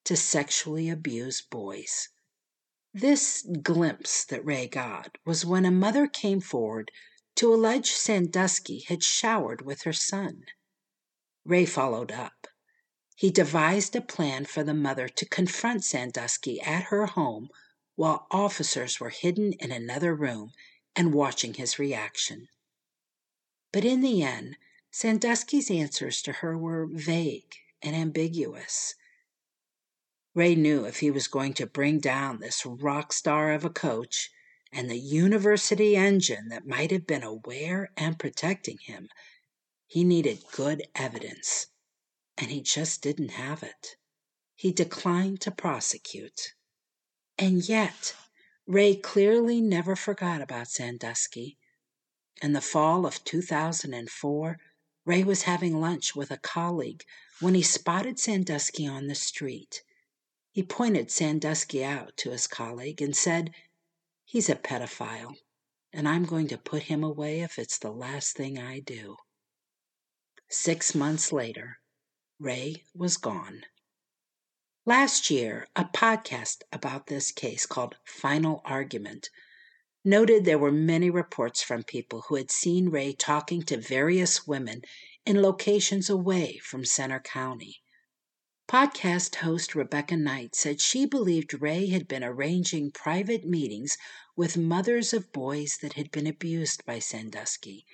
to 0.04 0.16
sexually 0.16 0.88
abuse 0.88 1.42
boys. 1.42 2.08
This 2.94 3.46
glimpse 3.62 4.24
that 4.24 4.44
Ray 4.44 4.68
got 4.68 5.18
was 5.24 5.44
when 5.44 5.66
a 5.66 5.70
mother 5.70 6.06
came 6.06 6.40
forward 6.40 6.90
to 7.34 7.52
allege 7.52 7.90
Sandusky 7.90 8.80
had 8.88 9.02
showered 9.02 9.62
with 9.62 9.82
her 9.82 9.92
son. 9.92 10.44
Ray 11.46 11.64
followed 11.64 12.10
up. 12.10 12.48
He 13.14 13.30
devised 13.30 13.94
a 13.94 14.00
plan 14.00 14.46
for 14.46 14.64
the 14.64 14.74
mother 14.74 15.08
to 15.08 15.28
confront 15.28 15.84
Sandusky 15.84 16.60
at 16.60 16.84
her 16.84 17.06
home 17.06 17.50
while 17.94 18.26
officers 18.32 18.98
were 18.98 19.10
hidden 19.10 19.52
in 19.54 19.70
another 19.70 20.12
room 20.12 20.52
and 20.96 21.14
watching 21.14 21.54
his 21.54 21.78
reaction. 21.78 22.48
But 23.72 23.84
in 23.84 24.00
the 24.00 24.24
end, 24.24 24.56
Sandusky's 24.90 25.70
answers 25.70 26.20
to 26.22 26.32
her 26.32 26.58
were 26.58 26.86
vague 26.90 27.54
and 27.80 27.94
ambiguous. 27.94 28.96
Ray 30.34 30.56
knew 30.56 30.84
if 30.84 30.98
he 30.98 31.12
was 31.12 31.28
going 31.28 31.54
to 31.54 31.66
bring 31.66 32.00
down 32.00 32.40
this 32.40 32.66
rock 32.66 33.12
star 33.12 33.52
of 33.52 33.64
a 33.64 33.70
coach 33.70 34.30
and 34.72 34.90
the 34.90 34.98
university 34.98 35.96
engine 35.96 36.48
that 36.48 36.66
might 36.66 36.90
have 36.90 37.06
been 37.06 37.22
aware 37.22 37.92
and 37.96 38.18
protecting 38.18 38.78
him, 38.78 39.08
he 39.86 40.02
needed 40.02 40.42
good 40.50 40.82
evidence, 40.94 41.68
and 42.36 42.50
he 42.50 42.60
just 42.60 43.02
didn't 43.02 43.30
have 43.30 43.62
it. 43.62 43.96
He 44.54 44.72
declined 44.72 45.40
to 45.42 45.50
prosecute. 45.50 46.54
And 47.38 47.68
yet, 47.68 48.14
Ray 48.66 48.96
clearly 48.96 49.60
never 49.60 49.94
forgot 49.94 50.40
about 50.40 50.68
Sandusky. 50.68 51.56
In 52.42 52.52
the 52.52 52.60
fall 52.60 53.06
of 53.06 53.22
2004, 53.24 54.58
Ray 55.04 55.22
was 55.22 55.42
having 55.42 55.80
lunch 55.80 56.16
with 56.16 56.32
a 56.32 56.38
colleague 56.38 57.04
when 57.40 57.54
he 57.54 57.62
spotted 57.62 58.18
Sandusky 58.18 58.86
on 58.88 59.06
the 59.06 59.14
street. 59.14 59.84
He 60.50 60.62
pointed 60.64 61.12
Sandusky 61.12 61.84
out 61.84 62.16
to 62.16 62.30
his 62.30 62.46
colleague 62.46 63.00
and 63.00 63.16
said, 63.16 63.54
He's 64.24 64.48
a 64.48 64.56
pedophile, 64.56 65.36
and 65.92 66.08
I'm 66.08 66.24
going 66.24 66.48
to 66.48 66.58
put 66.58 66.84
him 66.84 67.04
away 67.04 67.40
if 67.40 67.58
it's 67.58 67.78
the 67.78 67.92
last 67.92 68.36
thing 68.36 68.58
I 68.58 68.80
do. 68.80 69.16
Six 70.48 70.94
months 70.94 71.32
later, 71.32 71.80
Ray 72.38 72.84
was 72.94 73.16
gone. 73.16 73.64
Last 74.84 75.28
year, 75.28 75.66
a 75.74 75.84
podcast 75.84 76.62
about 76.70 77.08
this 77.08 77.32
case 77.32 77.66
called 77.66 77.96
Final 78.04 78.62
Argument 78.64 79.28
noted 80.04 80.44
there 80.44 80.56
were 80.56 80.70
many 80.70 81.10
reports 81.10 81.62
from 81.62 81.82
people 81.82 82.26
who 82.28 82.36
had 82.36 82.52
seen 82.52 82.90
Ray 82.90 83.12
talking 83.12 83.64
to 83.64 83.76
various 83.76 84.46
women 84.46 84.82
in 85.24 85.42
locations 85.42 86.08
away 86.08 86.58
from 86.58 86.84
Centre 86.84 87.18
County. 87.18 87.82
Podcast 88.68 89.34
host 89.36 89.74
Rebecca 89.74 90.16
Knight 90.16 90.54
said 90.54 90.80
she 90.80 91.06
believed 91.06 91.60
Ray 91.60 91.88
had 91.88 92.06
been 92.06 92.22
arranging 92.22 92.92
private 92.92 93.44
meetings 93.44 93.98
with 94.36 94.56
mothers 94.56 95.12
of 95.12 95.32
boys 95.32 95.78
that 95.82 95.94
had 95.94 96.12
been 96.12 96.28
abused 96.28 96.86
by 96.86 97.00
Sandusky 97.00 97.84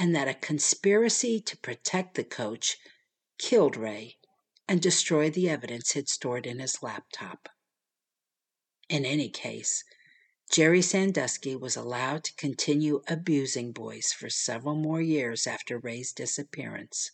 and 0.00 0.14
that 0.14 0.28
a 0.28 0.34
conspiracy 0.34 1.40
to 1.40 1.56
protect 1.56 2.14
the 2.14 2.22
coach 2.22 2.78
killed 3.36 3.76
Ray 3.76 4.16
and 4.68 4.80
destroyed 4.80 5.34
the 5.34 5.50
evidence 5.50 5.90
he'd 5.90 6.08
stored 6.08 6.46
in 6.46 6.60
his 6.60 6.82
laptop. 6.82 7.48
In 8.88 9.04
any 9.04 9.28
case, 9.28 9.82
Jerry 10.50 10.80
Sandusky 10.80 11.56
was 11.56 11.76
allowed 11.76 12.24
to 12.24 12.34
continue 12.36 13.02
abusing 13.08 13.72
boys 13.72 14.12
for 14.12 14.30
several 14.30 14.76
more 14.76 15.00
years 15.00 15.46
after 15.46 15.78
Ray's 15.78 16.12
disappearance. 16.12 17.10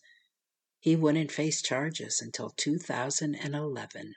He 0.78 0.94
wouldn't 0.94 1.32
face 1.32 1.62
charges 1.62 2.20
until 2.20 2.50
2011. 2.50 4.14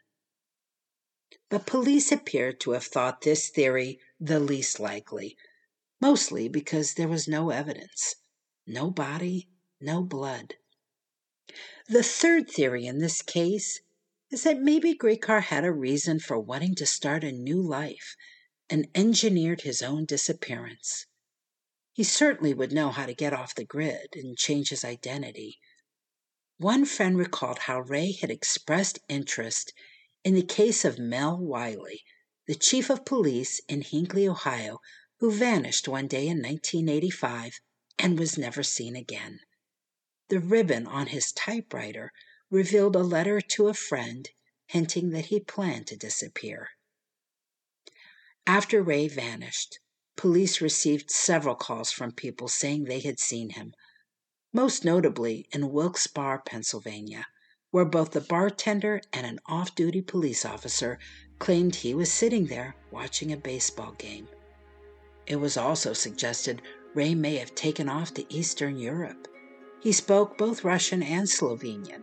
But 1.50 1.66
police 1.66 2.12
appeared 2.12 2.60
to 2.60 2.72
have 2.72 2.84
thought 2.84 3.22
this 3.22 3.50
theory 3.50 4.00
the 4.20 4.40
least 4.40 4.80
likely, 4.80 5.38
mostly 6.02 6.50
because 6.50 6.94
there 6.94 7.08
was 7.08 7.28
no 7.28 7.50
evidence. 7.50 8.16
No 8.70 8.92
body, 8.92 9.48
no 9.80 10.04
blood. 10.04 10.56
The 11.88 12.04
third 12.04 12.52
theory 12.52 12.86
in 12.86 13.00
this 13.00 13.22
case 13.22 13.80
is 14.30 14.44
that 14.44 14.60
maybe 14.60 14.94
Gricar 14.94 15.42
had 15.42 15.64
a 15.64 15.72
reason 15.72 16.20
for 16.20 16.38
wanting 16.38 16.76
to 16.76 16.86
start 16.86 17.24
a 17.24 17.32
new 17.32 17.62
life 17.62 18.18
and 18.70 18.90
engineered 18.94 19.62
his 19.62 19.82
own 19.82 20.04
disappearance. 20.04 21.06
He 21.94 22.04
certainly 22.04 22.54
would 22.54 22.74
know 22.74 22.90
how 22.90 23.06
to 23.06 23.14
get 23.14 23.32
off 23.32 23.56
the 23.56 23.64
grid 23.64 24.10
and 24.16 24.38
change 24.38 24.68
his 24.68 24.84
identity. 24.84 25.62
One 26.58 26.84
friend 26.84 27.18
recalled 27.18 27.60
how 27.60 27.80
Ray 27.80 28.12
had 28.12 28.30
expressed 28.30 29.00
interest 29.08 29.72
in 30.26 30.34
the 30.34 30.44
case 30.44 30.84
of 30.84 31.00
Mel 31.00 31.38
Wiley, 31.38 32.04
the 32.48 32.56
chief 32.56 32.90
of 32.90 33.06
police 33.06 33.62
in 33.70 33.82
Hinckley, 33.82 34.28
Ohio, 34.28 34.80
who 35.20 35.32
vanished 35.32 35.88
one 35.88 36.08
day 36.08 36.28
in 36.28 36.42
1985 36.42 37.62
and 38.00 38.20
was 38.20 38.38
never 38.38 38.64
seen 38.64 38.96
again. 38.96 39.40
The 40.30 40.40
ribbon 40.40 40.88
on 40.88 41.08
his 41.08 41.32
typewriter 41.32 42.12
revealed 42.50 42.96
a 42.96 43.04
letter 43.04 43.42
to 43.42 43.68
a 43.68 43.74
friend 43.74 44.30
hinting 44.68 45.12
that 45.12 45.26
he 45.28 45.40
planned 45.40 45.88
to 45.88 45.96
disappear. 45.96 46.70
After 48.46 48.82
Ray 48.82 49.08
vanished, 49.08 49.80
police 50.16 50.62
received 50.62 51.12
several 51.12 51.56
calls 51.56 51.92
from 51.92 52.12
people 52.12 52.48
saying 52.48 52.84
they 52.84 53.00
had 53.00 53.20
seen 53.20 53.52
him, 53.52 53.74
most 54.54 54.86
notably 54.86 55.48
in 55.52 55.72
Wilkes-Barre, 55.72 56.42
Pennsylvania, 56.46 57.28
where 57.72 57.86
both 57.86 58.12
the 58.12 58.22
bartender 58.22 59.02
and 59.12 59.26
an 59.26 59.40
off 59.46 59.76
duty 59.76 60.02
police 60.02 60.46
officer 60.46 60.98
claimed 61.40 61.76
he 61.76 61.94
was 61.94 62.12
sitting 62.12 62.48
there 62.48 62.76
watching 62.92 63.32
a 63.32 63.38
baseball 63.38 63.92
game. 63.94 64.28
It 65.26 65.36
was 65.36 65.58
also 65.58 65.94
suggested 65.94 66.62
Ray 66.98 67.14
may 67.14 67.36
have 67.36 67.54
taken 67.54 67.88
off 67.88 68.16
to 68.16 68.34
Eastern 68.34 68.80
Europe. 68.80 69.28
He 69.80 69.92
spoke 69.92 70.36
both 70.36 70.64
Russian 70.64 71.04
and 71.04 71.28
Slovenian. 71.28 72.02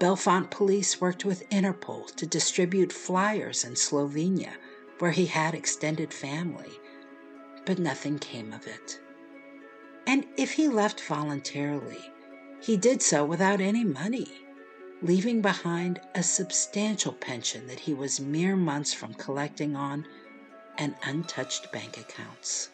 Bellefonte 0.00 0.50
police 0.50 0.98
worked 0.98 1.26
with 1.26 1.46
Interpol 1.50 2.06
to 2.16 2.26
distribute 2.26 2.90
flyers 2.90 3.64
in 3.64 3.74
Slovenia, 3.74 4.54
where 4.98 5.10
he 5.10 5.26
had 5.26 5.54
extended 5.54 6.14
family, 6.14 6.70
but 7.66 7.78
nothing 7.78 8.18
came 8.18 8.54
of 8.54 8.66
it. 8.66 8.98
And 10.06 10.24
if 10.38 10.52
he 10.52 10.68
left 10.68 11.02
voluntarily, 11.02 12.02
he 12.62 12.78
did 12.78 13.02
so 13.02 13.26
without 13.26 13.60
any 13.60 13.84
money, 13.84 14.28
leaving 15.02 15.42
behind 15.42 16.00
a 16.14 16.22
substantial 16.22 17.12
pension 17.12 17.66
that 17.66 17.80
he 17.80 17.92
was 17.92 18.20
mere 18.20 18.56
months 18.56 18.94
from 18.94 19.12
collecting 19.12 19.76
on 19.76 20.06
and 20.78 20.94
untouched 21.04 21.70
bank 21.72 21.98
accounts. 21.98 22.70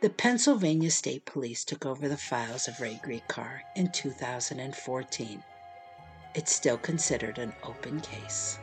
The 0.00 0.08
Pennsylvania 0.08 0.90
State 0.90 1.26
Police 1.26 1.62
took 1.62 1.84
over 1.84 2.08
the 2.08 2.16
files 2.16 2.68
of 2.68 2.80
Ray 2.80 2.98
Gricar 3.04 3.60
in 3.76 3.92
2014. 3.92 5.44
It's 6.34 6.50
still 6.50 6.78
considered 6.78 7.36
an 7.36 7.52
open 7.62 8.00
case. 8.00 8.58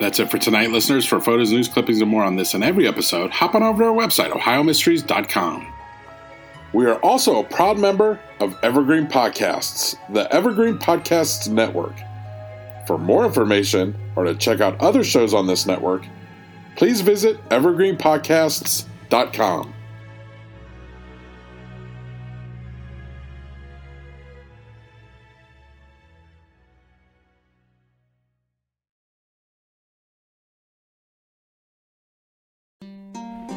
That's 0.00 0.18
it 0.18 0.32
for 0.32 0.38
tonight, 0.38 0.72
listeners. 0.72 1.06
For 1.06 1.20
photos, 1.20 1.52
news 1.52 1.68
clippings, 1.68 2.00
and 2.00 2.10
more 2.10 2.24
on 2.24 2.34
this 2.34 2.54
and 2.54 2.64
every 2.64 2.88
episode, 2.88 3.30
hop 3.30 3.54
on 3.54 3.62
over 3.62 3.84
to 3.84 3.88
our 3.90 3.94
website, 3.94 4.32
ohiomysteries.com. 4.32 5.72
We 6.72 6.86
are 6.86 6.98
also 7.02 7.38
a 7.38 7.44
proud 7.44 7.78
member 7.78 8.18
of 8.40 8.58
Evergreen 8.64 9.06
Podcasts, 9.06 9.94
the 10.12 10.30
Evergreen 10.34 10.76
Podcasts 10.76 11.48
Network. 11.48 11.94
For 12.88 12.98
more 12.98 13.26
information 13.26 13.96
or 14.16 14.24
to 14.24 14.34
check 14.34 14.60
out 14.60 14.80
other 14.80 15.04
shows 15.04 15.34
on 15.34 15.46
this 15.46 15.66
network, 15.66 16.02
please 16.76 17.00
visit 17.00 17.42
evergreenpodcasts.com. 17.48 19.72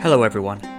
Hello, 0.01 0.23
everyone. 0.23 0.78